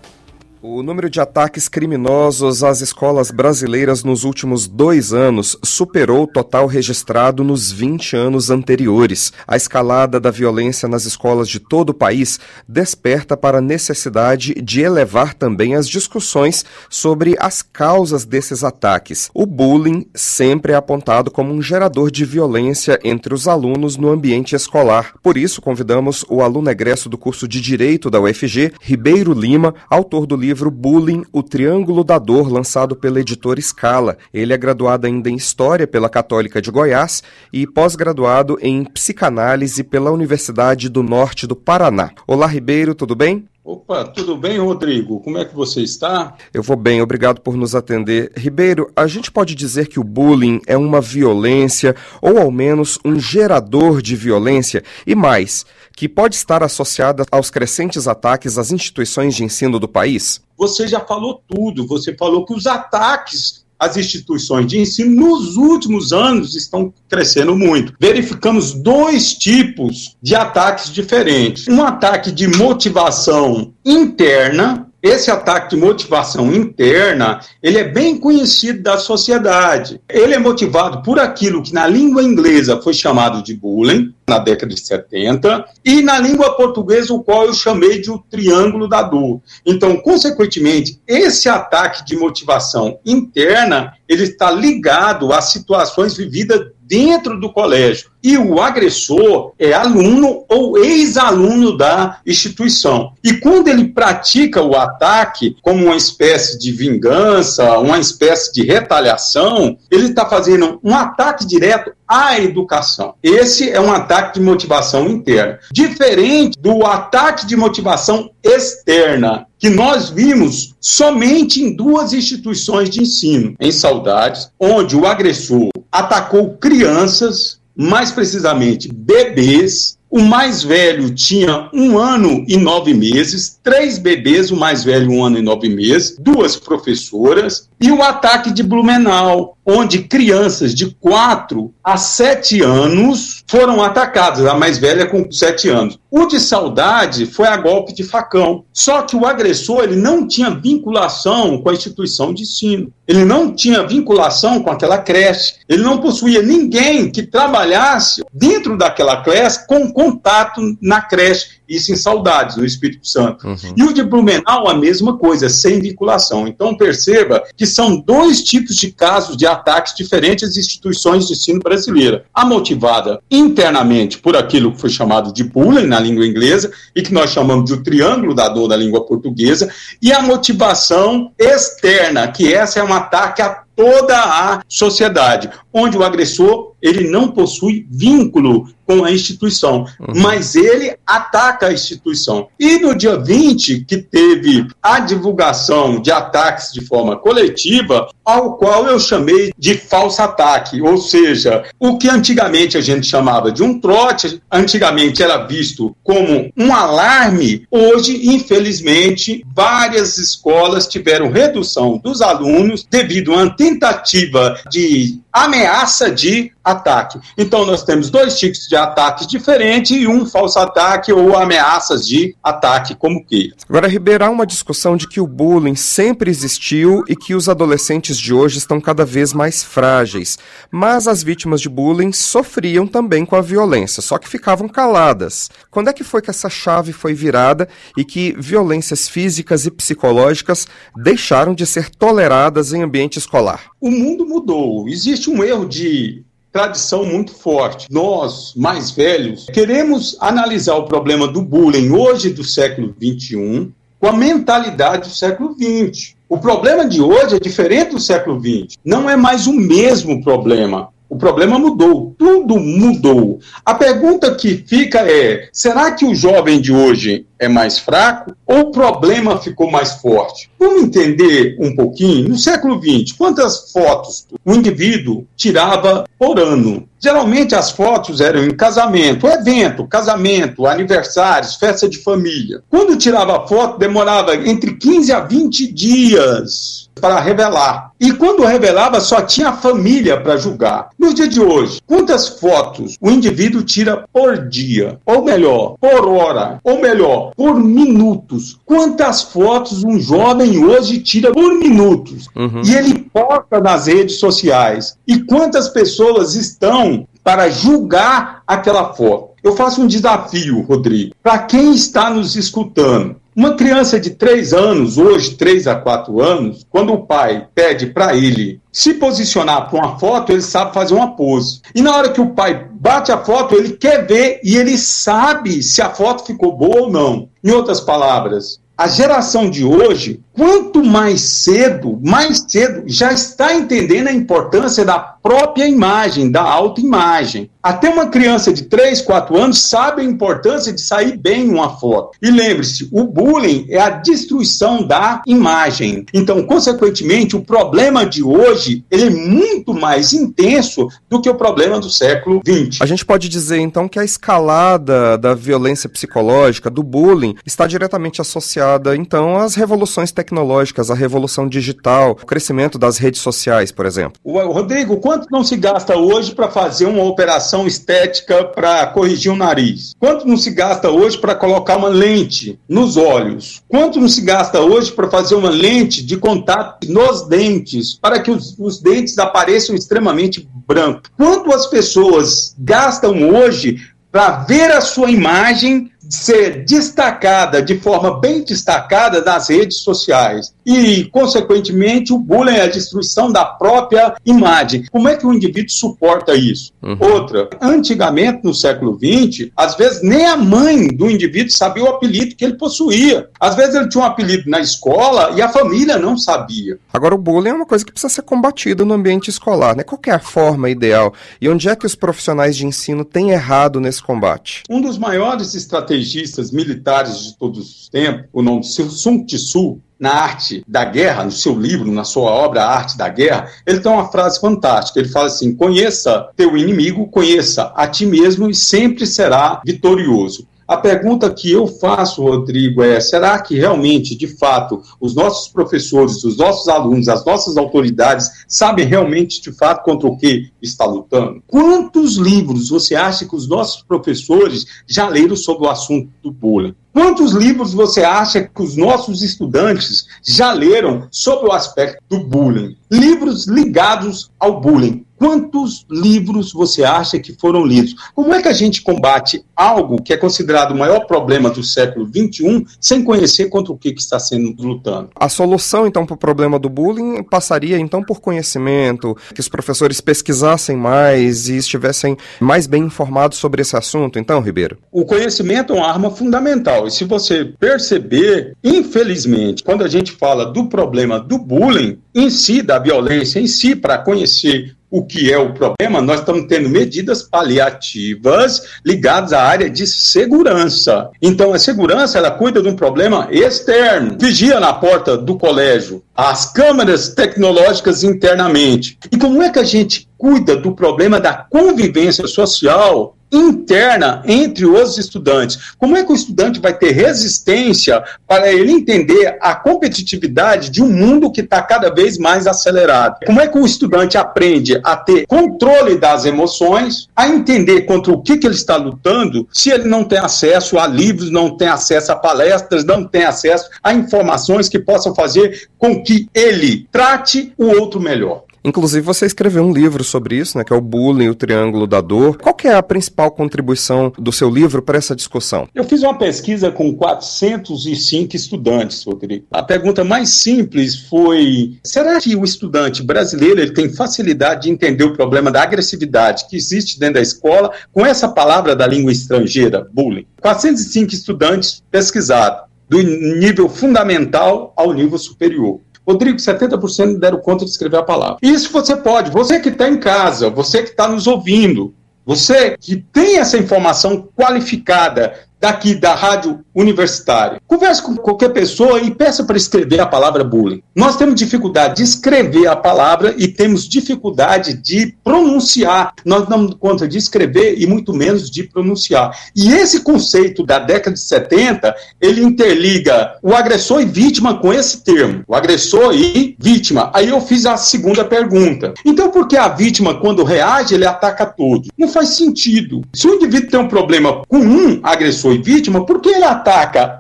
O 0.66 0.82
número 0.82 1.10
de 1.10 1.20
ataques 1.20 1.68
criminosos 1.68 2.64
às 2.64 2.80
escolas 2.80 3.32
brasileiras 3.32 4.02
nos 4.02 4.24
últimos 4.24 4.66
dois 4.66 5.12
anos 5.12 5.58
superou 5.62 6.24
o 6.24 6.28
total 6.28 6.68
registrado 6.68 7.44
nos 7.44 7.70
20 7.70 8.16
anos 8.16 8.50
anteriores. 8.50 9.34
A 9.46 9.58
escalada 9.58 10.22
da 10.22 10.32
violência 10.32 10.88
nas 10.88 11.04
escolas 11.04 11.50
de 11.50 11.60
todo 11.60 11.90
o 11.90 11.94
país 11.94 12.40
desperta 12.66 13.36
para 13.36 13.58
a 13.58 13.62
necessidade 13.62 14.54
de 14.54 14.80
elevar 14.80 15.34
também 15.34 15.76
as 15.76 15.86
discussões 15.86 16.64
sobre 16.90 17.36
as 17.42 17.62
causas 17.62 18.24
desses 18.24 18.64
ataques. 18.64 19.30
O 19.34 19.46
bullying 19.46 20.06
sempre 20.16 20.72
é 20.72 20.76
apontado 20.76 21.30
como 21.30 21.54
um 21.54 21.62
gerador 21.62 22.10
de 22.10 22.24
violência 22.24 22.98
entre 23.04 23.34
os 23.34 23.50
alunos 23.50 23.98
no 23.98 24.10
ambiente 24.10 24.56
escolar. 24.56 25.14
Por 25.22 25.36
isso, 25.36 25.62
convidamos 25.62 26.24
o 26.30 26.42
aluno 26.42 26.70
egresso 26.70 27.10
do 27.10 27.18
curso 27.18 27.50
de 27.50 27.60
Direito 27.60 28.10
da 28.10 28.22
UFG, 28.22 28.72
Ribeiro 28.80 29.34
Lima, 29.34 29.76
autor 29.90 30.26
do 30.26 30.38
livro 30.38 30.53
livro 30.54 30.70
Bullying, 30.70 31.24
o 31.32 31.42
Triângulo 31.42 32.04
da 32.04 32.20
Dor, 32.20 32.48
lançado 32.48 32.96
pela 32.96 33.20
editora 33.20 33.60
Scala. 33.60 34.20
Ele 34.32 34.54
é 34.54 34.58
graduado 34.58 35.08
ainda 35.08 35.28
em 35.28 35.36
História 35.36 35.88
pela 35.88 36.08
Católica 36.08 36.62
de 36.62 36.70
Goiás 36.70 37.24
e 37.52 37.66
pós-graduado 37.66 38.60
em 38.62 38.84
Psicanálise 38.86 39.84
pela 39.84 40.12
Universidade 40.12 40.90
do 40.90 41.02
Norte 41.02 41.48
do 41.48 41.56
Paraná. 41.56 42.12
Olá, 42.28 42.46
Ribeiro, 42.46 42.94
tudo 42.94 43.16
bem? 43.16 43.48
Opa, 43.66 44.04
tudo 44.04 44.36
bem, 44.36 44.60
Rodrigo? 44.60 45.22
Como 45.22 45.38
é 45.38 45.46
que 45.46 45.56
você 45.56 45.82
está? 45.82 46.36
Eu 46.54 46.62
vou 46.62 46.76
bem, 46.76 47.02
obrigado 47.02 47.40
por 47.40 47.56
nos 47.56 47.74
atender. 47.74 48.34
Ribeiro, 48.36 48.92
a 48.94 49.08
gente 49.08 49.32
pode 49.32 49.56
dizer 49.56 49.88
que 49.88 50.02
o 50.02 50.04
bullying 50.04 50.60
é 50.68 50.76
uma 50.76 51.00
violência, 51.00 51.96
ou 52.22 52.38
ao 52.40 52.52
menos 52.52 53.00
um 53.06 53.18
gerador 53.18 54.02
de 54.02 54.18
violência, 54.18 54.84
e 55.08 55.16
mais, 55.16 55.66
que 55.96 56.10
pode 56.10 56.36
estar 56.36 56.62
associada 56.62 57.24
aos 57.32 57.50
crescentes 57.50 58.06
ataques 58.06 58.58
às 58.58 58.70
instituições 58.70 59.34
de 59.34 59.46
ensino 59.46 59.80
do 59.80 59.88
país? 59.88 60.42
Você 60.58 60.86
já 60.86 61.00
falou 61.00 61.42
tudo. 61.48 61.88
Você 61.88 62.14
falou 62.18 62.46
que 62.46 62.54
os 62.54 62.68
ataques 62.68 63.63
as 63.80 63.98
instituições 63.98 64.68
de 64.68 64.80
ensino 64.80 65.30
nos 65.30 65.58
últimos 65.58 66.14
anos 66.14 66.56
estão 66.56 66.94
crescendo 67.10 67.56
muito. 67.56 67.94
Verificamos 68.00 68.74
dois 68.74 69.34
tipos 69.34 70.16
de 70.22 70.36
ataques 70.36 70.92
diferentes. 70.92 71.68
Um 71.68 71.84
ataque 71.84 72.32
de 72.32 72.48
motivação 72.48 73.74
interna, 73.86 74.88
esse 75.02 75.30
ataque 75.30 75.76
de 75.76 75.82
motivação 75.82 76.54
interna, 76.54 77.42
ele 77.62 77.78
é 77.78 77.84
bem 77.84 78.18
conhecido 78.18 78.82
da 78.82 78.98
sociedade. 78.98 80.00
Ele 80.08 80.34
é 80.34 80.40
motivado 80.40 81.02
por 81.04 81.20
aquilo 81.20 81.62
que 81.62 81.74
na 81.74 81.86
língua 81.86 82.24
inglesa 82.24 82.82
foi 82.82 82.94
chamado 82.94 83.44
de 83.44 83.54
bullying, 83.54 84.14
na 84.28 84.40
década 84.40 84.74
de 84.74 84.80
70, 84.80 85.66
e 85.84 86.02
na 86.02 86.18
língua 86.18 86.56
portuguesa, 86.56 87.14
o 87.14 87.24
qual 87.24 87.46
eu 87.46 87.54
chamei 87.54 88.00
de 88.00 88.10
o 88.10 88.18
triângulo 88.18 88.88
da 88.88 89.02
dor. 89.02 89.42
Então, 89.66 89.98
consequentemente, 89.98 91.02
esse 91.08 91.50
ataque 91.50 92.06
de 92.06 92.16
motivação 92.16 93.00
interna, 93.06 93.94
ele 94.08 94.24
está 94.24 94.50
ligado 94.50 95.34
às 95.34 95.52
situações 95.52 96.16
vividas 96.16 96.74
dentro 96.86 97.40
do 97.40 97.52
colégio. 97.52 98.12
E 98.22 98.38
o 98.38 98.62
agressor 98.62 99.54
é 99.58 99.74
aluno 99.74 100.46
ou 100.48 100.78
ex-aluno 100.78 101.78
da 101.78 102.20
instituição. 102.26 103.14
E 103.24 103.34
quando 103.34 103.68
ele 103.68 103.90
pratica 103.90 104.62
o 104.62 104.76
ataque 104.76 105.56
como 105.62 105.86
uma 105.86 105.96
espécie 105.96 106.58
de 106.60 106.72
vingança, 106.72 107.80
uma 107.80 108.00
espécie 108.00 108.54
de 108.54 108.64
retaliação, 108.64 109.78
ele 109.90 110.08
está 110.08 110.26
fazendo 110.28 110.80
um 110.84 110.96
ataque 110.96 111.46
direto 111.46 111.94
à 112.14 112.40
educação. 112.40 113.16
Esse 113.24 113.72
é 113.72 113.82
um 113.82 113.92
ataque 113.92 114.38
de 114.38 114.46
motivação 114.46 115.08
interna. 115.08 115.58
Diferente 115.72 116.60
do 116.60 116.86
ataque 116.86 117.48
de 117.48 117.56
motivação 117.56 118.30
externa, 118.44 119.48
que 119.58 119.68
nós 119.68 120.12
vimos 120.12 120.76
somente 120.80 121.64
em 121.64 121.76
duas 121.76 122.14
instituições 122.14 122.92
de 122.92 123.02
ensino, 123.02 123.56
em 123.60 123.72
Saudades, 123.72 124.52
onde 124.60 124.96
o 124.96 125.08
agressor 125.08 125.70
atacou 125.92 126.56
crianças, 126.58 127.60
mais 127.76 128.12
precisamente 128.12 128.88
bebês, 128.94 129.98
o 130.14 130.20
mais 130.20 130.62
velho 130.62 131.10
tinha 131.16 131.72
um 131.74 131.98
ano 131.98 132.46
e 132.48 132.56
nove 132.56 132.94
meses, 132.94 133.60
três 133.64 133.98
bebês, 133.98 134.52
o 134.52 134.56
mais 134.56 134.84
velho 134.84 135.10
um 135.10 135.24
ano 135.26 135.40
e 135.40 135.42
nove 135.42 135.68
meses, 135.70 136.16
duas 136.20 136.56
professoras, 136.56 137.68
e 137.84 137.92
o 137.92 138.02
ataque 138.02 138.50
de 138.50 138.64
Blumenau, 138.64 139.58
onde 139.66 140.04
crianças 140.04 140.74
de 140.74 140.92
4 141.02 141.74
a 141.84 141.98
7 141.98 142.62
anos 142.62 143.44
foram 143.46 143.84
atacadas, 143.84 144.46
a 144.46 144.54
mais 144.54 144.78
velha 144.78 145.06
com 145.06 145.30
7 145.30 145.68
anos. 145.68 146.00
O 146.10 146.26
de 146.26 146.40
saudade 146.40 147.26
foi 147.26 147.46
a 147.46 147.58
golpe 147.58 147.94
de 147.94 148.02
facão. 148.02 148.64
Só 148.72 149.02
que 149.02 149.18
o 149.18 149.26
agressor 149.26 149.84
ele 149.84 149.98
não 149.98 150.26
tinha 150.26 150.50
vinculação 150.50 151.62
com 151.62 151.70
a 151.70 151.74
instituição 151.74 152.34
de 152.34 152.44
ensino. 152.44 152.94
Ele 153.06 153.26
não 153.26 153.54
tinha 153.54 153.86
vinculação 153.86 154.64
com 154.64 154.72
aquela 154.72 155.00
creche. 155.00 155.56
Ele 155.68 155.84
não 155.84 155.98
possuía 155.98 156.42
ninguém 156.42 157.12
que 157.12 157.24
trabalhasse 157.24 158.24
dentro 158.32 158.78
daquela 158.78 159.22
creche 159.24 159.68
com 159.68 159.92
contato 159.92 160.62
na 160.82 161.02
creche 161.02 161.62
isso 161.68 161.92
em 161.92 161.96
Saudades, 161.96 162.56
no 162.56 162.66
Espírito 162.66 163.08
Santo. 163.08 163.48
Uhum. 163.48 163.74
E 163.76 163.84
o 163.84 163.94
de 163.94 164.04
Blumenau, 164.04 164.68
a 164.68 164.74
mesma 164.74 165.18
coisa, 165.18 165.50
sem 165.50 165.80
vinculação. 165.80 166.48
Então, 166.48 166.76
perceba 166.76 167.44
que 167.56 167.66
são 167.66 168.00
dois 168.00 168.44
tipos 168.44 168.76
de 168.76 168.92
casos 168.92 169.38
de 169.38 169.46
ataques 169.46 169.96
diferentes 169.96 170.50
às 170.50 170.58
instituições 170.58 171.28
de 171.28 171.34
ensino 171.34 171.60
brasileira. 171.60 172.26
A 172.34 172.46
motivada 172.46 173.20
internamente 173.30 174.18
por 174.18 174.36
aquilo 174.36 174.72
que 174.72 174.82
foi 174.82 174.90
chamado 174.90 175.34
de 175.34 175.44
bullying 175.44 175.88
na 175.88 176.00
língua 176.00 176.26
inglesa 176.26 176.72
e 176.96 177.02
que 177.02 177.14
nós 177.14 177.32
chamamos 177.32 177.66
de 177.66 177.74
o 177.74 177.84
triângulo 177.84 178.34
da 178.34 178.50
dor 178.50 178.68
da 178.68 178.76
língua 178.76 179.06
portuguesa, 179.06 179.72
e 180.02 180.12
a 180.12 180.22
motivação 180.22 181.32
externa, 181.38 182.28
que 182.28 182.54
essa 182.54 182.80
é 182.80 182.84
um 182.84 182.94
ataque 182.94 183.42
a 183.42 183.64
toda 183.76 184.18
a 184.18 184.62
sociedade, 184.68 185.50
onde 185.74 185.98
o 185.98 186.04
agressor 186.04 186.73
ele 186.84 187.10
não 187.10 187.32
possui 187.32 187.88
vínculo 187.90 188.68
com 188.86 189.06
a 189.06 189.12
instituição, 189.12 189.86
uhum. 190.00 190.22
mas 190.22 190.56
ele 190.56 190.96
ataca 191.08 191.68
a 191.68 191.74
instituição. 191.74 192.50
E 192.60 192.80
no 192.80 192.94
dia 192.94 193.18
20, 193.18 193.86
que 193.86 193.98
teve 193.98 194.68
a 194.82 195.00
divulgação 195.00 196.02
de 196.02 196.12
ataques 196.12 196.74
de 196.74 196.82
forma 196.86 197.16
coletiva, 197.16 198.10
ao 198.26 198.58
qual 198.58 198.86
eu 198.86 199.00
chamei 199.00 199.54
de 199.58 199.78
falso 199.78 200.22
ataque, 200.22 200.82
ou 200.82 200.98
seja, 200.98 201.64
o 201.80 201.98
que 201.98 202.10
antigamente 202.10 202.78
a 202.78 202.82
gente 202.82 203.08
chamava 203.08 203.52
de 203.52 203.64
um 203.64 203.80
trote, 203.80 204.42
antigamente 204.52 205.24
era 205.24 205.46
visto 205.46 205.96
como 206.04 206.52
um 206.58 206.74
alarme, 206.74 207.66
hoje, 207.72 208.28
infelizmente, 208.28 209.46
várias 209.56 210.18
escolas 210.18 210.88
tiveram 210.88 211.32
redução 211.32 211.98
dos 212.04 212.22
alunos 212.22 212.86
devido 212.90 213.34
a 213.34 213.38
uma 213.38 213.56
tentativa 213.56 214.60
de 214.70 215.22
ameaça 215.32 216.12
de 216.12 216.52
ataque. 216.64 217.20
Então, 217.38 217.66
nós 217.66 217.84
temos 217.84 218.10
dois 218.10 218.40
tipos 218.40 218.68
de 218.68 218.76
ataques 218.76 219.28
diferentes 219.28 219.92
e 219.92 220.08
um 220.08 220.26
falso 220.26 220.60
ataque 220.60 221.12
ou 221.12 221.36
ameaças 221.36 222.08
de 222.08 222.36
ataque, 222.42 222.96
como 222.96 223.26
que. 223.26 223.52
Agora, 223.68 223.88
Ribeiro, 223.88 224.26
há 224.26 224.30
uma 224.30 224.46
discussão 224.46 224.96
de 224.96 225.08
que 225.08 225.20
o 225.20 225.28
bullying 225.28 225.76
sempre 225.76 226.30
existiu 226.30 227.04
e 227.08 227.16
que 227.16 227.36
os 227.36 227.50
adolescentes 227.50 228.18
de 228.18 228.34
hoje 228.34 228.58
estão 228.58 228.80
cada 228.80 229.06
vez 229.06 229.34
mais 229.34 229.64
frágeis. 229.64 230.38
Mas 230.72 231.08
as 231.08 231.24
vítimas 231.24 231.62
de 231.62 231.70
bullying 231.70 232.12
sofriam 232.12 232.88
também 232.88 233.26
com 233.26 233.36
a 233.36 233.42
violência, 233.42 234.02
só 234.02 234.18
que 234.18 234.30
ficavam 234.30 234.70
caladas. 234.70 235.50
Quando 235.70 235.90
é 235.90 235.94
que 235.94 236.04
foi 236.04 236.22
que 236.22 236.30
essa 236.30 236.50
chave 236.50 236.94
foi 236.94 237.14
virada 237.14 237.68
e 237.98 238.06
que 238.06 238.36
violências 238.38 239.08
físicas 239.10 239.66
e 239.66 239.72
psicológicas 239.72 240.68
deixaram 240.96 241.54
de 241.54 241.66
ser 241.66 241.90
toleradas 241.90 242.74
em 242.74 242.84
ambiente 242.84 243.18
escolar? 243.18 243.72
O 243.82 243.92
mundo 243.92 244.26
mudou. 244.26 244.88
Existe 244.88 245.30
um 245.30 245.44
erro 245.44 245.68
de 245.68 246.24
tradição 246.54 247.04
muito 247.04 247.34
forte. 247.34 247.88
Nós, 247.90 248.54
mais 248.56 248.92
velhos, 248.92 249.48
queremos 249.52 250.16
analisar 250.20 250.76
o 250.76 250.86
problema 250.86 251.28
do 251.28 251.42
bullying 251.42 251.90
hoje 251.90 252.30
do 252.30 252.44
século 252.44 252.96
XXI 253.02 253.70
com 254.00 254.08
a 254.08 254.14
mentalidade 254.14 255.10
do 255.10 255.16
século 255.16 255.56
XX. 255.56 256.14
O 256.30 256.38
problema 256.38 256.86
de 256.86 257.02
hoje 257.02 257.36
é 257.36 257.40
diferente 257.40 257.92
do 257.92 258.00
século 258.00 258.40
XX. 258.40 258.78
Não 258.86 259.10
é 259.10 259.16
mais 259.18 259.48
o 259.48 259.54
mesmo 259.54 260.24
problema. 260.24 260.90
O 261.10 261.16
problema 261.16 261.58
mudou, 261.58 262.14
tudo 262.18 262.60
mudou. 262.60 263.40
A 263.66 263.74
pergunta 263.74 264.34
que 264.36 264.64
fica 264.68 265.00
é: 265.00 265.48
será 265.52 265.92
que 265.92 266.06
o 266.06 266.16
jovem 266.16 266.60
de 266.60 266.72
hoje 266.72 267.26
é 267.44 267.48
mais 267.48 267.80
fraco 267.80 268.36
ou 268.46 268.62
o 268.62 268.72
problema 268.72 269.38
ficou 269.38 269.70
mais 269.70 269.94
forte? 269.94 270.50
Vamos 270.60 270.84
entender 270.84 271.58
um 271.60 271.76
pouquinho. 271.76 272.30
No 272.30 272.38
século 272.38 272.82
XX, 272.82 273.16
quantas 273.18 273.72
fotos 273.72 274.26
o 274.46 274.54
indivíduo 274.54 275.26
tirava 275.36 276.06
por 276.18 276.40
ano? 276.40 276.88
Geralmente 277.04 277.54
as 277.54 277.70
fotos 277.70 278.22
eram 278.22 278.46
em 278.46 278.56
casamento, 278.56 279.28
evento, 279.28 279.86
casamento, 279.86 280.66
aniversários, 280.66 281.56
festa 281.56 281.90
de 281.90 281.98
família. 281.98 282.62
Quando 282.70 282.98
tirava 282.98 283.46
foto, 283.46 283.78
demorava 283.78 284.34
entre 284.36 284.76
15 284.76 285.12
a 285.12 285.20
20 285.20 285.74
dias 285.74 286.90
para 287.02 287.20
revelar. 287.20 287.92
E 288.00 288.14
quando 288.14 288.46
revelava, 288.46 289.02
só 289.02 289.22
tinha 289.22 289.50
a 289.50 289.58
família 289.58 290.18
para 290.22 290.38
julgar. 290.38 290.90
No 290.98 291.14
dia 291.14 291.28
de 291.28 291.42
hoje, 291.42 291.82
quantas 291.86 292.40
fotos 292.40 292.96
o 293.02 293.10
indivíduo 293.10 293.64
tira 293.64 294.06
por 294.14 294.48
dia? 294.48 294.98
Ou 295.06 295.22
melhor, 295.22 295.76
por 295.82 296.08
hora? 296.08 296.62
Ou 296.64 296.80
melhor, 296.82 297.33
por 297.36 297.60
minutos? 297.60 298.60
Quantas 298.66 299.22
fotos 299.22 299.84
um 299.84 300.00
jovem 300.00 300.64
hoje 300.64 301.00
tira 301.00 301.32
por 301.32 301.54
minutos? 301.56 302.28
Uhum. 302.36 302.62
E 302.64 302.76
ele 302.76 303.00
posta 303.14 303.60
nas 303.60 303.88
redes 303.88 304.20
sociais. 304.20 304.98
E 305.08 305.20
quantas 305.20 305.70
pessoas 305.70 306.36
estão 306.36 307.08
para 307.24 307.50
julgar 307.50 308.44
aquela 308.48 308.94
foto? 308.94 309.34
Eu 309.44 309.56
faço 309.56 309.82
um 309.82 309.88
desafio, 309.88 310.62
Rodrigo, 310.62 311.14
para 311.22 311.40
quem 311.40 311.74
está 311.74 312.10
nos 312.10 312.36
escutando. 312.36 313.18
Uma 313.36 313.56
criança 313.56 314.00
de 314.00 314.12
3 314.12 314.54
anos, 314.54 315.00
hoje 315.00 315.32
3 315.32 315.68
a 315.68 315.76
4 315.76 316.22
anos, 316.22 316.64
quando 316.70 316.94
o 316.94 317.06
pai 317.06 317.48
pede 317.56 317.88
para 317.88 318.16
ele 318.16 318.62
se 318.72 318.94
posicionar 318.94 319.70
para 319.70 319.80
uma 319.80 319.98
foto, 319.98 320.32
ele 320.32 320.42
sabe 320.42 320.74
fazer 320.74 320.94
uma 320.94 321.16
pose. 321.16 321.62
E 321.74 321.82
na 321.82 321.96
hora 321.96 322.12
que 322.12 322.22
o 322.22 322.30
pai 322.30 322.68
bate 322.74 323.12
a 323.12 323.18
foto, 323.18 323.56
ele 323.56 323.72
quer 323.72 324.06
ver 324.06 324.40
e 324.44 324.56
ele 324.56 324.78
sabe 324.78 325.64
se 325.64 325.82
a 325.82 325.90
foto 325.90 326.26
ficou 326.26 326.56
boa 326.56 326.82
ou 326.82 326.92
não. 326.92 327.28
Em 327.44 327.50
outras 327.50 327.80
palavras, 327.80 328.60
a 328.78 328.88
geração 328.88 329.50
de 329.50 329.64
hoje, 329.64 330.20
quanto 330.34 330.84
mais 330.84 331.22
cedo, 331.22 332.00
mais 332.04 332.46
cedo, 332.48 332.84
já 332.86 333.14
está 333.14 333.54
entendendo 333.54 334.08
a 334.08 334.14
importância 334.14 334.84
da 334.84 335.00
própria 335.00 335.68
imagem, 335.68 336.30
da 336.30 336.42
autoimagem. 336.42 337.50
Até 337.64 337.88
uma 337.88 338.08
criança 338.08 338.52
de 338.52 338.64
3, 338.64 339.00
4 339.04 339.42
anos 339.42 339.62
sabe 339.62 340.02
a 340.02 340.06
importância 340.06 340.74
de 340.74 340.82
sair 340.82 341.16
bem 341.16 341.50
uma 341.50 341.78
foto. 341.78 342.18
E 342.22 342.30
lembre-se, 342.30 342.90
o 342.92 343.06
bullying 343.06 343.66
é 343.70 343.80
a 343.80 343.90
destruição 343.90 344.86
da 344.86 345.22
imagem. 345.26 346.06
Então, 346.14 346.44
consequentemente, 346.44 347.38
o 347.38 347.42
problema 347.42 348.06
de 348.06 348.22
hoje 348.22 348.84
ele 348.92 349.06
é 349.06 349.10
muito 349.10 349.74
mais 349.74 350.12
intenso 350.12 350.90
do 351.10 351.22
que 351.22 351.30
o 351.30 351.36
problema 351.36 351.80
do 351.80 351.90
século 351.90 352.42
XX. 352.46 352.82
A 352.82 352.86
gente 352.86 353.06
pode 353.06 353.30
dizer, 353.30 353.60
então, 353.60 353.88
que 353.88 353.98
a 353.98 354.04
escalada 354.04 355.18
da 355.18 355.34
violência 355.34 355.88
psicológica, 355.88 356.70
do 356.70 356.84
bullying, 356.84 357.36
está 357.46 357.66
diretamente 357.66 358.20
associada, 358.20 358.94
então, 358.94 359.38
às 359.38 359.56
revoluções 359.56 360.12
tecnológicas, 360.12 360.92
à 360.92 360.94
revolução 360.94 361.48
digital, 361.48 362.12
o 362.12 362.26
crescimento 362.26 362.78
das 362.78 362.98
redes 362.98 363.22
sociais, 363.22 363.72
por 363.72 363.86
exemplo. 363.86 364.20
Rodrigo, 364.26 364.98
quanto 364.98 365.30
não 365.32 365.46
se 365.46 365.56
gasta 365.56 365.96
hoje 365.96 366.36
para 366.36 366.52
fazer 366.52 366.88
uma 366.88 367.04
operação 367.04 367.53
estética 367.68 368.44
para 368.44 368.88
corrigir 368.88 369.32
o 369.32 369.36
nariz? 369.36 369.94
Quanto 370.00 370.28
não 370.28 370.36
se 370.38 370.52
gasta 370.52 370.90
hoje 370.90 371.18
para 371.18 371.36
colocar 371.36 371.78
uma 371.78 371.88
lente 371.88 372.60
nos 372.68 372.98
olhos? 372.98 373.62
Quanto 373.68 374.00
não 374.00 374.10
se 374.10 374.22
gasta 374.22 374.60
hoje 374.60 374.92
para 374.92 375.10
fazer 375.10 375.36
uma 375.36 375.50
lente 375.50 376.04
de 376.04 376.18
contato 376.18 376.88
nos 376.90 377.28
dentes 377.28 377.96
para 377.96 378.20
que 378.20 378.32
os, 378.32 378.56
os 378.58 378.82
dentes 378.82 379.18
apareçam 379.18 379.76
extremamente 379.76 380.48
brancos? 380.68 381.12
Quanto 381.16 381.52
as 381.54 381.68
pessoas 381.68 382.56
gastam 382.58 383.30
hoje 383.30 383.78
para 384.12 384.44
ver 384.44 384.72
a 384.72 384.82
sua 384.82 385.10
imagem 385.10 385.92
ser 386.10 386.66
destacada 386.66 387.62
de 387.62 387.80
forma 387.80 388.20
bem 388.20 388.44
destacada 388.44 389.22
nas 389.22 389.50
redes 389.50 389.80
sociais 389.80 390.54
e, 390.66 391.06
consequentemente, 391.06 392.14
o 392.14 392.18
bullying 392.18 392.56
é 392.56 392.62
a 392.64 392.68
destruição 392.68 393.32
da 393.32 393.46
própria 393.46 394.16
imagem. 394.26 394.86
Como 394.92 395.08
é 395.08 395.16
que 395.16 395.26
o 395.26 395.34
indivíduo 395.34 395.72
suporta 395.72 396.34
isso? 396.34 396.72
Uhum. 396.82 396.98
Outra, 397.00 397.50
antigamente, 397.62 398.42
no 398.44 398.54
século 398.54 398.98
XX, 398.98 399.50
às 399.56 399.76
vezes 399.76 400.02
nem 400.02 400.26
a 400.26 400.38
mãe 400.38 400.88
do 400.88 401.10
indivíduo 401.10 401.52
sabia 401.52 401.84
o 401.84 401.88
apelido 401.88 402.36
que 402.36 402.44
ele 402.44 402.56
possuía. 402.56 403.30
Às 403.40 403.56
vezes 403.56 403.76
ele 403.76 403.90
tinha 403.90 404.04
um 404.04 404.08
apelido 404.08 404.50
na 404.50 404.60
escola 404.60 405.32
e 405.36 405.42
a 405.42 405.50
família 405.50 405.98
não 405.98 406.18
sabia. 406.18 406.78
Agora, 406.92 407.16
o 407.16 407.18
bullying 407.18 407.50
é 407.50 407.54
uma 407.54 407.66
coisa 407.66 407.86
que 407.86 407.92
precisa 407.92 408.14
ser 408.14 408.22
combatida 408.22 408.86
no 408.86 408.94
ambiente 408.94 409.30
escolar, 409.30 409.76
né? 409.76 409.84
Qual 409.84 410.00
é 410.06 410.12
a 410.12 410.20
forma 410.20 410.70
ideal? 410.70 411.14
E 411.40 411.50
onde 411.50 411.68
é 411.70 411.76
que 411.76 411.86
os 411.86 411.96
profissionais 411.96 412.56
de 412.56 412.66
ensino 412.66 413.04
têm 413.04 413.32
errado 413.32 413.80
nesse 413.80 414.02
combate? 414.02 414.64
Um 414.70 414.82
dos 414.82 414.98
maiores 414.98 415.54
estrategistas 415.54 416.52
militares 416.52 417.20
de 417.20 417.38
todos 417.38 417.60
os 417.60 417.90
tempos, 417.90 418.26
o 418.32 418.42
nome 418.42 418.62
de 418.62 418.68
Sun 418.68 419.26
Tzu, 419.26 419.80
na 420.04 420.12
arte 420.12 420.66
da 420.68 420.84
guerra, 420.84 421.24
no 421.24 421.32
seu 421.32 421.58
livro, 421.58 421.90
na 421.90 422.04
sua 422.04 422.30
obra 422.30 422.66
A 422.66 422.76
Arte 422.76 422.98
da 422.98 423.08
Guerra, 423.08 423.48
ele 423.66 423.80
tem 423.80 423.90
uma 423.90 424.12
frase 424.12 424.38
fantástica. 424.38 425.00
Ele 425.00 425.08
fala 425.08 425.28
assim: 425.28 425.56
conheça 425.56 426.30
teu 426.36 426.58
inimigo, 426.58 427.08
conheça 427.08 427.72
a 427.74 427.88
ti 427.88 428.06
mesmo 428.06 428.50
e 428.50 428.54
sempre 428.54 429.08
será 429.08 429.62
vitorioso. 429.66 430.46
A 430.68 430.76
pergunta 430.76 431.34
que 431.34 431.50
eu 431.50 431.68
faço, 431.68 432.22
Rodrigo, 432.22 432.84
é: 432.84 433.00
será 433.00 433.40
que 433.40 433.56
realmente, 433.56 434.14
de 434.14 434.28
fato, 434.28 434.82
os 435.00 435.16
nossos 435.16 435.48
professores, 435.48 436.22
os 436.26 436.36
nossos 436.36 436.68
alunos, 436.68 437.08
as 437.08 437.24
nossas 437.24 437.56
autoridades 437.56 438.30
sabem 438.46 438.86
realmente, 438.86 439.42
de 439.42 439.54
fato, 439.54 439.86
contra 439.86 440.06
o 440.06 440.18
que 440.18 440.52
está 440.62 440.86
lutando? 440.86 441.42
Quantos 441.48 442.18
livros 442.18 442.70
você 442.70 442.94
acha 442.94 443.26
que 443.26 443.36
os 443.38 443.48
nossos 443.48 443.82
professores 443.84 444.66
já 444.86 445.08
leram 445.08 445.38
sobre 445.38 445.66
o 445.66 445.70
assunto 445.70 446.10
do 446.22 446.30
bullying? 446.30 446.76
Quantos 446.94 447.32
livros 447.32 447.74
você 447.74 448.04
acha 448.04 448.44
que 448.44 448.62
os 448.62 448.78
nossos 448.78 449.24
estudantes 449.24 450.06
já 450.22 450.54
leram 450.54 451.08
sobre 451.10 451.50
o 451.50 451.52
aspecto 451.52 452.04
do 452.08 452.24
bullying? 452.24 452.78
Livros 452.92 453.48
ligados 453.48 454.30
ao 454.40 454.62
bullying. 454.62 455.03
Quantos 455.24 455.86
livros 455.90 456.52
você 456.52 456.84
acha 456.84 457.18
que 457.18 457.32
foram 457.40 457.66
lidos? 457.66 457.96
Como 458.14 458.34
é 458.34 458.42
que 458.42 458.50
a 458.50 458.54
gente 458.54 458.82
combate 458.82 459.42
algo 459.56 460.02
que 460.02 460.12
é 460.12 460.18
considerado 460.18 460.74
o 460.74 460.78
maior 460.78 461.08
problema 461.08 461.50
do 461.50 461.64
século 461.64 462.06
XXI 462.06 462.66
sem 462.78 463.02
conhecer 463.06 463.48
contra 463.48 463.72
o 463.72 463.78
que, 463.78 463.94
que 463.94 464.02
está 464.02 464.20
sendo 464.20 464.54
lutando? 464.62 465.12
A 465.16 465.30
solução, 465.30 465.88
então, 465.88 466.06
para 466.06 466.16
o 466.16 466.18
problema 466.18 466.60
do 466.60 466.68
bullying 466.68 467.24
passaria, 467.24 467.80
então, 467.80 468.04
por 468.04 468.20
conhecimento, 468.20 469.16
que 469.34 469.40
os 469.40 469.48
professores 469.48 470.02
pesquisassem 470.02 470.76
mais 470.76 471.48
e 471.48 471.56
estivessem 471.56 472.18
mais 472.42 472.68
bem 472.68 472.84
informados 472.84 473.38
sobre 473.38 473.62
esse 473.62 473.78
assunto, 473.78 474.20
então, 474.20 474.42
Ribeiro? 474.42 474.78
O 474.92 475.06
conhecimento 475.06 475.72
é 475.72 475.78
uma 475.78 475.88
arma 475.88 476.12
fundamental. 476.12 476.86
E 476.86 476.92
se 476.92 477.06
você 477.06 477.46
perceber, 477.46 478.58
infelizmente, 478.62 479.64
quando 479.64 479.86
a 479.86 479.88
gente 479.88 480.12
fala 480.12 480.52
do 480.52 480.66
problema 480.66 481.18
do 481.18 481.38
bullying 481.38 481.98
em 482.14 482.30
si, 482.30 482.62
da 482.62 482.78
violência 482.78 483.40
em 483.40 483.48
si, 483.48 483.74
para 483.74 483.98
conhecer 483.98 484.76
o 484.94 485.04
que 485.04 485.34
é 485.34 485.40
o 485.40 485.52
problema, 485.52 486.00
nós 486.04 486.20
estamos 486.20 486.46
tendo 486.48 486.70
medidas 486.70 487.24
paliativas 487.24 488.62
ligadas 488.86 489.34
à 489.34 489.42
área 489.42 489.68
de 489.68 489.88
segurança. 489.88 491.10
Então, 491.20 491.52
a 491.52 491.58
segurança, 491.58 492.20
ela 492.20 492.30
cuida 492.30 492.62
de 492.62 492.70
um 492.70 492.76
problema 492.76 493.28
externo. 493.32 494.16
Vigia 494.20 494.60
na 494.60 494.72
porta 494.72 495.18
do 495.18 495.36
colégio, 495.36 496.04
as 496.16 496.54
câmeras 496.54 497.10
tecnológicas 497.10 498.04
internamente. 498.04 499.00
E 499.12 499.18
como 499.18 499.42
é 499.42 499.50
que 499.50 499.58
a 499.58 499.64
gente 499.64 500.08
cuida 500.16 500.56
do 500.56 500.76
problema 500.76 501.20
da 501.20 501.34
convivência 501.34 502.28
social 502.28 503.18
interna 503.34 504.22
entre 504.26 504.66
os 504.66 504.98
estudantes. 504.98 505.74
Como 505.78 505.98
é 505.98 506.04
que 506.04 506.12
o 506.12 506.16
estudante 506.16 506.60
vai 506.60 506.74
ter 506.78 506.92
resistência 506.92 508.04
para 508.28 508.52
ele 508.52 508.72
entender 508.72 509.38
a 509.42 509.56
competitividade 509.56 510.70
de 510.70 510.82
um 510.84 510.90
mundo 510.90 511.32
que 511.32 511.42
está 511.42 511.62
cada 511.62 511.90
vez 511.90 512.18
mais 512.18 512.46
acelerado? 512.46 513.18
Como 513.26 513.42
é 513.42 513.48
que 513.48 513.58
o 513.58 513.66
estudante 513.66 514.18
aprende 514.18 514.80
a 514.84 514.96
ter 514.96 515.26
controle 515.28 515.98
das 515.98 516.26
emoções, 516.26 517.08
a 517.16 517.28
entender 517.28 517.82
contra 517.82 518.14
o 518.14 518.22
que, 518.22 518.38
que 518.38 518.46
ele 518.46 518.56
está 518.56 518.76
lutando, 518.76 519.48
se 519.52 519.72
ele 519.72 519.86
não 519.86 520.04
tem 520.04 520.20
acesso 520.20 520.78
a 520.78 520.86
livros, 520.86 521.32
não 521.32 521.58
tem 521.58 521.68
acesso 521.68 522.12
a 522.12 522.16
palestras, 522.16 522.86
não 522.86 523.04
tem 523.04 523.24
acesso 523.24 523.70
a 523.84 523.94
informações 523.94 524.70
que 524.70 524.80
possam 524.80 525.16
fazer 525.16 525.70
com 525.78 526.04
que 526.04 526.28
ele 526.34 526.88
trate 526.92 527.54
o 527.58 527.66
outro 527.66 528.00
melhor? 528.00 528.43
Inclusive, 528.64 529.06
você 529.06 529.26
escreveu 529.26 529.64
um 529.64 529.74
livro 529.74 530.04
sobre 530.04 530.38
isso, 530.38 530.58
né, 530.58 530.64
que 530.64 530.72
é 530.72 530.76
o 530.76 530.82
Bullying, 530.82 531.28
o 531.28 531.36
Triângulo 531.36 531.86
da 531.86 532.00
Dor. 532.00 532.38
Qual 532.38 532.56
que 532.56 532.68
é 532.68 532.74
a 532.74 532.82
principal 532.82 533.30
contribuição 533.32 534.14
do 534.18 534.32
seu 534.32 534.50
livro 534.50 534.82
para 534.82 534.98
essa 534.98 535.16
discussão? 535.16 535.68
Eu 535.76 535.84
fiz 535.84 536.02
uma 536.02 536.18
pesquisa 536.18 536.72
com 536.72 536.94
405 536.94 538.36
estudantes, 538.36 539.04
Rodrigo. 539.04 539.46
A 539.52 539.62
pergunta 539.62 540.04
mais 540.04 540.30
simples 540.30 540.96
foi: 541.08 541.78
será 541.84 542.20
que 542.22 542.36
o 542.36 542.44
estudante 542.44 543.04
brasileiro 543.04 543.60
ele 543.60 543.74
tem 543.74 543.90
facilidade 543.90 544.64
de 544.64 544.70
entender 544.70 545.04
o 545.04 545.14
problema 545.14 545.52
da 545.52 545.62
agressividade 545.62 546.48
que 546.48 546.56
existe 546.56 547.00
dentro 547.00 547.16
da 547.16 547.22
escola 547.22 547.72
com 547.92 548.06
essa 548.06 548.30
palavra 548.30 548.76
da 548.76 548.88
língua 548.88 549.12
estrangeira, 549.12 549.88
bullying? 549.92 550.26
405 550.42 551.14
estudantes 551.14 551.84
pesquisados, 551.92 552.64
do 552.90 553.02
nível 553.02 553.68
fundamental 553.68 554.74
ao 554.76 554.94
nível 554.94 555.18
superior. 555.18 555.80
Rodrigo, 556.08 556.38
70% 556.38 557.20
deram 557.20 557.40
conta 557.40 557.64
de 557.66 557.72
escrever 557.72 557.98
a 557.98 558.04
palavra. 558.04 558.38
Isso 558.42 558.72
você 558.72 558.96
pode, 558.96 559.32
você 559.32 559.60
que 559.60 559.70
está 559.70 559.88
em 559.88 559.98
casa, 559.98 560.50
você 560.50 560.84
que 560.84 560.90
está 560.90 561.08
nos 561.08 561.28
ouvindo, 561.28 561.94
você 562.26 562.78
que 562.78 562.98
tem 562.98 563.38
essa 563.38 563.58
informação 563.58 564.28
qualificada 564.36 565.34
daqui 565.60 565.96
da 565.96 566.14
rádio 566.14 566.64
universitária. 566.74 567.62
Converse 567.68 568.02
com 568.02 568.16
qualquer 568.16 568.50
pessoa 568.50 569.00
e 569.00 569.12
peça 569.12 569.44
para 569.44 569.58
escrever 569.58 570.00
a 570.00 570.06
palavra 570.06 570.44
bullying. 570.44 570.82
Nós 570.96 571.16
temos 571.18 571.36
dificuldade 571.36 571.98
de 571.98 572.04
escrever 572.04 572.68
a 572.68 572.76
palavra 572.76 573.36
e 573.38 573.48
temos 573.48 573.88
dificuldade 573.88 574.74
de 574.74 575.16
pronunciar. 575.24 576.14
Nós 576.26 576.48
não 576.50 576.64
damos 576.64 576.76
conta 576.80 577.08
de 577.08 577.18
escrever 577.18 577.80
e 577.80 577.86
muito 577.86 578.14
menos 578.14 578.50
de 578.50 578.64
pronunciar. 578.64 579.38
E 579.56 579.72
esse 579.72 580.02
conceito 580.02 580.66
da 580.66 580.80
década 580.80 581.16
de 581.16 581.22
70, 581.22 581.94
ele 582.20 582.44
interliga 582.44 583.38
o 583.42 583.54
agressor 583.54 584.02
e 584.02 584.06
vítima 584.06 584.58
com 584.60 584.74
esse 584.74 585.04
termo. 585.04 585.44
O 585.48 585.56
agressor 585.56 586.14
e 586.16 586.56
vítima. 586.60 587.12
Aí 587.14 587.30
eu 587.30 587.42
fiz 587.42 587.66
a 587.66 587.78
segunda 587.78 588.26
pergunta. 588.26 588.94
Então, 589.06 589.30
por 589.30 589.48
que 589.48 589.58
a 589.58 589.68
vítima, 589.68 590.16
quando 590.20 590.44
reage, 590.44 590.94
ele 590.94 591.06
ataca 591.06 591.46
todos? 591.46 591.90
Não 591.98 592.08
faz 592.08 592.30
sentido. 592.30 593.02
Se 593.14 593.28
o 593.28 593.36
indivíduo 593.36 593.70
tem 593.70 593.80
um 593.80 593.88
problema 593.88 594.44
com 594.48 594.58
um 594.58 595.00
agressor 595.04 595.54
e 595.54 595.62
vítima, 595.62 596.06
por 596.06 596.22
que 596.22 596.30
ele 596.30 596.44
ataca 596.44 596.63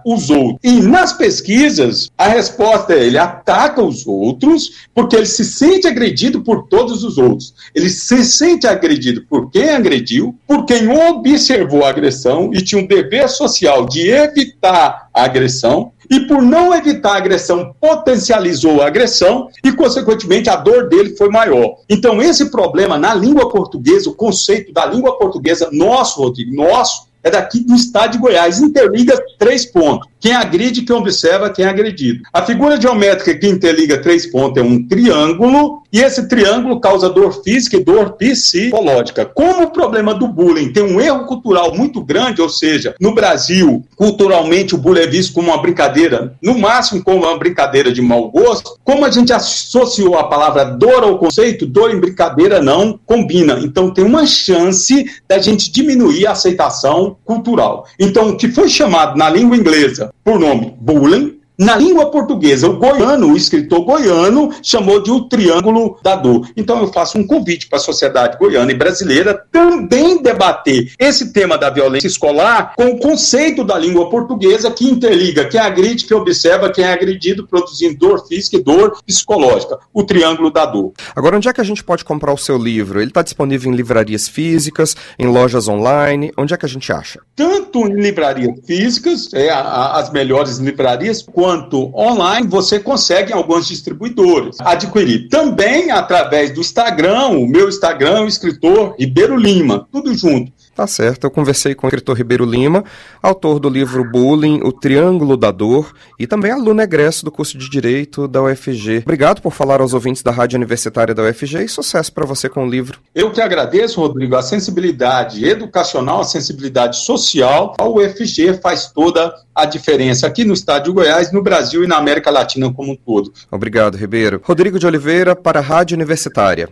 os 0.06 0.30
outros. 0.30 0.60
E 0.64 0.82
nas 0.82 1.14
pesquisas, 1.14 2.10
a 2.18 2.28
resposta 2.28 2.94
é: 2.94 3.06
ele 3.06 3.18
ataca 3.18 3.82
os 3.82 4.06
outros 4.08 4.88
porque 4.94 5.16
ele 5.16 5.26
se 5.26 5.44
sente 5.44 5.88
agredido 5.88 6.42
por 6.42 6.68
todos 6.68 7.04
os 7.04 7.18
outros. 7.18 7.54
Ele 7.74 7.90
se 7.90 8.24
sente 8.26 8.68
agredido 8.68 9.26
por 9.30 9.50
quem 9.50 9.70
agrediu, 9.70 10.36
por 10.48 10.66
quem 10.66 10.88
observou 10.88 11.84
a 11.84 11.90
agressão 11.90 12.52
e 12.54 12.62
tinha 12.62 12.82
um 12.82 12.88
dever 12.88 13.30
social 13.30 13.86
de 13.86 14.10
evitar 14.10 15.10
a 15.14 15.24
agressão, 15.24 15.92
e 16.10 16.22
por 16.22 16.42
não 16.42 16.74
evitar 16.74 17.14
a 17.14 17.18
agressão, 17.18 17.74
potencializou 17.80 18.82
a 18.82 18.88
agressão 18.88 19.50
e, 19.64 19.72
consequentemente, 19.72 20.50
a 20.50 20.56
dor 20.56 20.88
dele 20.88 21.16
foi 21.16 21.30
maior. 21.30 21.78
Então, 21.90 22.22
esse 22.22 22.52
problema 22.52 22.98
na 22.98 23.14
língua 23.14 23.50
portuguesa, 23.50 24.10
o 24.10 24.16
conceito 24.16 24.74
da 24.74 24.86
língua 24.86 25.18
portuguesa, 25.18 25.70
nosso, 25.72 26.22
Rodrigo, 26.22 26.56
nosso, 26.56 27.08
é 27.24 27.32
daqui 27.32 27.62
do 27.62 27.74
estado 27.74 28.12
de 28.12 28.18
Goiás. 28.18 28.60
Interliga 28.60 29.18
três 29.40 29.66
pontos. 29.66 30.08
Quem 30.20 30.34
agride, 30.34 30.82
quem 30.82 30.96
observa, 30.96 31.50
quem 31.50 31.66
é 31.66 31.70
agredido. 31.70 32.22
A 32.34 32.42
figura 32.42 32.80
geométrica 32.80 33.34
que 33.36 33.48
interliga 33.48 34.02
três 34.02 34.26
pontos 34.30 34.62
é 34.62 34.66
um 34.66 34.86
triângulo, 34.88 35.83
e 35.94 36.02
esse 36.02 36.28
triângulo 36.28 36.80
causa 36.80 37.08
dor 37.08 37.44
física 37.44 37.78
e 37.78 37.84
dor 37.84 38.14
psicológica. 38.14 39.26
Como 39.26 39.66
o 39.66 39.72
problema 39.72 40.16
do 40.16 40.28
bullying 40.28 40.74
tem 40.74 40.82
um 40.82 41.00
erro 41.00 41.28
cultural 41.28 41.76
muito 41.76 42.04
grande, 42.04 42.42
ou 42.42 42.50
seja, 42.50 42.96
no 43.00 43.14
Brasil, 43.14 43.86
culturalmente 43.96 44.74
o 44.74 44.78
bullying 44.80 45.02
é 45.02 45.08
visto 45.08 45.34
como 45.34 45.50
uma 45.50 45.62
brincadeira, 45.62 46.34
no 46.42 46.58
máximo 46.58 47.04
como 47.04 47.24
uma 47.24 47.38
brincadeira 47.38 47.94
de 47.94 48.02
mau 48.02 48.32
gosto, 48.32 48.76
como 48.84 49.06
a 49.06 49.12
gente 49.12 49.32
associou 49.32 50.18
a 50.18 50.24
palavra 50.24 50.66
dor 50.66 51.04
ao 51.04 51.20
conceito, 51.20 51.68
dor 51.68 51.94
em 51.94 52.00
brincadeira 52.00 52.60
não 52.60 53.00
combina. 53.06 53.60
Então 53.60 53.94
tem 53.94 54.04
uma 54.04 54.26
chance 54.26 55.06
da 55.28 55.38
gente 55.38 55.72
diminuir 55.72 56.26
a 56.26 56.32
aceitação 56.32 57.18
cultural. 57.24 57.86
Então, 58.00 58.30
o 58.30 58.38
que 58.38 58.50
foi 58.50 58.68
chamado 58.68 59.16
na 59.16 59.30
língua 59.30 59.56
inglesa 59.56 60.12
por 60.24 60.40
nome 60.40 60.74
bullying, 60.80 61.43
na 61.64 61.78
língua 61.78 62.12
portuguesa, 62.12 62.68
o 62.68 62.78
goiano, 62.78 63.32
o 63.32 63.38
escritor 63.38 63.86
goiano, 63.86 64.54
chamou 64.62 65.02
de 65.02 65.10
o 65.10 65.22
triângulo 65.22 65.98
da 66.04 66.16
dor. 66.16 66.50
Então 66.58 66.82
eu 66.82 66.92
faço 66.92 67.18
um 67.18 67.26
convite 67.26 67.68
para 67.68 67.80
a 67.80 67.82
sociedade 67.82 68.38
goiana 68.38 68.72
e 68.72 68.76
brasileira 68.76 69.46
também 69.52 70.22
debater 70.22 70.92
esse 71.00 71.32
tema 71.32 71.58
da 71.58 71.70
violência 71.70 72.08
escolar 72.08 72.74
com 72.76 72.88
o 72.88 73.00
conceito 73.00 73.64
da 73.64 73.78
língua 73.78 74.10
portuguesa 74.10 74.70
que 74.72 74.86
interliga 74.86 75.46
quem 75.46 75.60
agride, 75.60 76.06
quem 76.06 76.18
observa, 76.18 76.70
quem 76.70 76.84
é 76.84 76.92
agredido, 76.92 77.48
produzindo 77.48 77.98
dor 77.98 78.28
física 78.28 78.58
e 78.58 78.64
dor 78.64 79.02
psicológica. 79.06 79.80
O 79.94 80.04
triângulo 80.04 80.52
da 80.52 80.66
dor. 80.66 80.92
Agora, 81.16 81.38
onde 81.38 81.48
é 81.48 81.54
que 81.54 81.62
a 81.62 81.64
gente 81.64 81.84
pode 81.84 82.04
comprar 82.04 82.34
o 82.34 82.38
seu 82.38 82.58
livro? 82.58 83.00
Ele 83.00 83.10
está 83.10 83.22
disponível 83.22 83.72
em 83.72 83.76
livrarias 83.76 84.28
físicas, 84.28 84.98
em 85.18 85.28
lojas 85.28 85.70
online? 85.70 86.34
Onde 86.38 86.54
é 86.54 86.58
que 86.58 86.66
a 86.66 86.70
gente 86.70 86.92
acha? 86.92 87.22
Tanto 87.36 87.88
em 87.88 87.94
livrarias 87.94 88.60
físicas, 88.66 89.34
é, 89.34 89.50
as 89.50 90.12
melhores 90.12 90.58
livrarias, 90.58 91.22
quanto 91.22 91.53
online, 91.96 92.48
você 92.48 92.80
consegue 92.80 93.32
em 93.32 93.36
alguns 93.36 93.68
distribuidores 93.68 94.58
adquirir. 94.60 95.30
Também 95.30 95.92
através 95.92 96.52
do 96.52 96.62
Instagram, 96.62 97.28
o 97.28 97.48
meu 97.48 97.70
Instagram, 97.70 98.22
o 98.24 98.28
escritor 98.28 98.96
Ribeiro 98.98 99.36
Lima, 99.36 99.88
tudo 99.92 100.14
junto. 100.14 100.52
Tá 100.76 100.88
certo, 100.88 101.26
eu 101.26 101.32
conversei 101.32 101.76
com 101.76 101.86
o 101.86 101.90
escritor 101.90 102.18
Ribeiro 102.18 102.46
Lima, 102.46 102.84
autor 103.22 103.60
do 103.60 103.70
livro 103.70 104.04
Bullying, 104.04 104.62
O 104.64 104.72
Triângulo 104.72 105.38
da 105.38 105.52
Dor, 105.52 105.94
e 106.18 106.26
também 106.26 106.52
aluno 106.52 106.82
egresso 106.82 107.24
do 107.24 107.32
curso 107.32 107.60
de 107.60 107.70
Direito 107.70 108.28
da 108.28 108.42
UFG. 108.42 109.04
Obrigado 109.04 109.40
por 109.40 109.54
falar 109.54 109.82
aos 109.82 109.94
ouvintes 109.94 110.24
da 110.24 110.32
Rádio 110.32 110.58
Universitária 110.58 111.14
da 111.14 111.22
UFG 111.22 111.64
e 111.64 111.70
sucesso 111.70 112.12
para 112.12 112.26
você 112.26 112.50
com 112.50 112.66
o 112.66 112.70
livro. 112.70 113.00
Eu 113.14 113.30
que 113.32 113.40
agradeço, 113.40 114.02
Rodrigo, 114.02 114.36
a 114.36 114.42
sensibilidade 114.42 115.46
educacional, 115.46 116.22
a 116.22 116.26
sensibilidade 116.26 116.98
social, 116.98 117.76
a 117.78 117.88
UFG 117.88 118.60
faz 118.60 118.88
toda 118.92 119.32
a 119.54 119.66
diferença 119.66 120.26
aqui 120.26 120.44
no 120.44 120.56
estado 120.56 120.86
de 120.86 120.92
Goiás, 120.92 121.32
no 121.32 121.44
Brasil 121.44 121.84
e 121.84 121.88
na 121.88 121.98
América 121.98 122.32
Latina 122.32 122.74
como 122.74 122.94
um 122.94 122.96
todo. 122.96 123.32
Obrigado, 123.52 123.96
Ribeiro. 123.96 124.42
Rodrigo 124.44 124.80
de 124.80 124.88
Oliveira 124.88 125.36
para 125.36 125.60
a 125.60 125.62
Rádio 125.62 125.96
Universitária. 125.96 126.68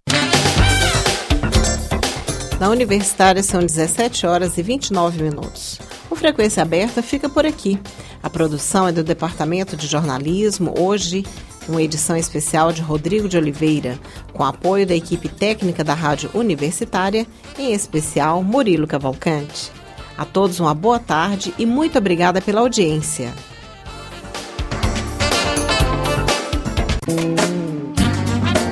Na 2.62 2.70
Universitária 2.70 3.42
são 3.42 3.60
17 3.60 4.28
horas 4.28 4.56
e 4.56 4.62
29 4.62 5.24
minutos. 5.24 5.80
O 6.12 6.16
Frequência 6.16 6.62
Aberta 6.62 7.02
fica 7.02 7.28
por 7.28 7.44
aqui. 7.44 7.80
A 8.22 8.30
produção 8.30 8.88
é 8.88 8.92
do 8.92 9.04
Departamento 9.04 9.76
de 9.76 9.88
Jornalismo, 9.88 10.76
hoje 10.78 11.26
uma 11.68 11.82
edição 11.82 12.16
especial 12.16 12.72
de 12.72 12.84
Rodrigo 12.84 13.28
de 13.28 13.36
Oliveira, 13.36 13.98
com 14.32 14.44
apoio 14.44 14.86
da 14.86 14.94
equipe 14.94 15.28
técnica 15.28 15.84
da 15.84 15.96
Rádio 15.96 16.30
Universitária, 16.36 17.26
em 17.58 17.74
especial 17.74 18.44
Murilo 18.44 18.86
Cavalcante. 18.86 19.72
A 20.16 20.24
todos 20.24 20.60
uma 20.60 20.76
boa 20.76 21.00
tarde 21.00 21.56
e 21.58 21.66
muito 21.66 21.98
obrigada 21.98 22.40
pela 22.44 22.62
audiência. 22.62 23.34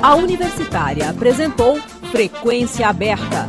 A 0.00 0.14
Universitária 0.14 1.10
apresentou 1.10 1.76
Frequência 2.12 2.88
Aberta. 2.88 3.48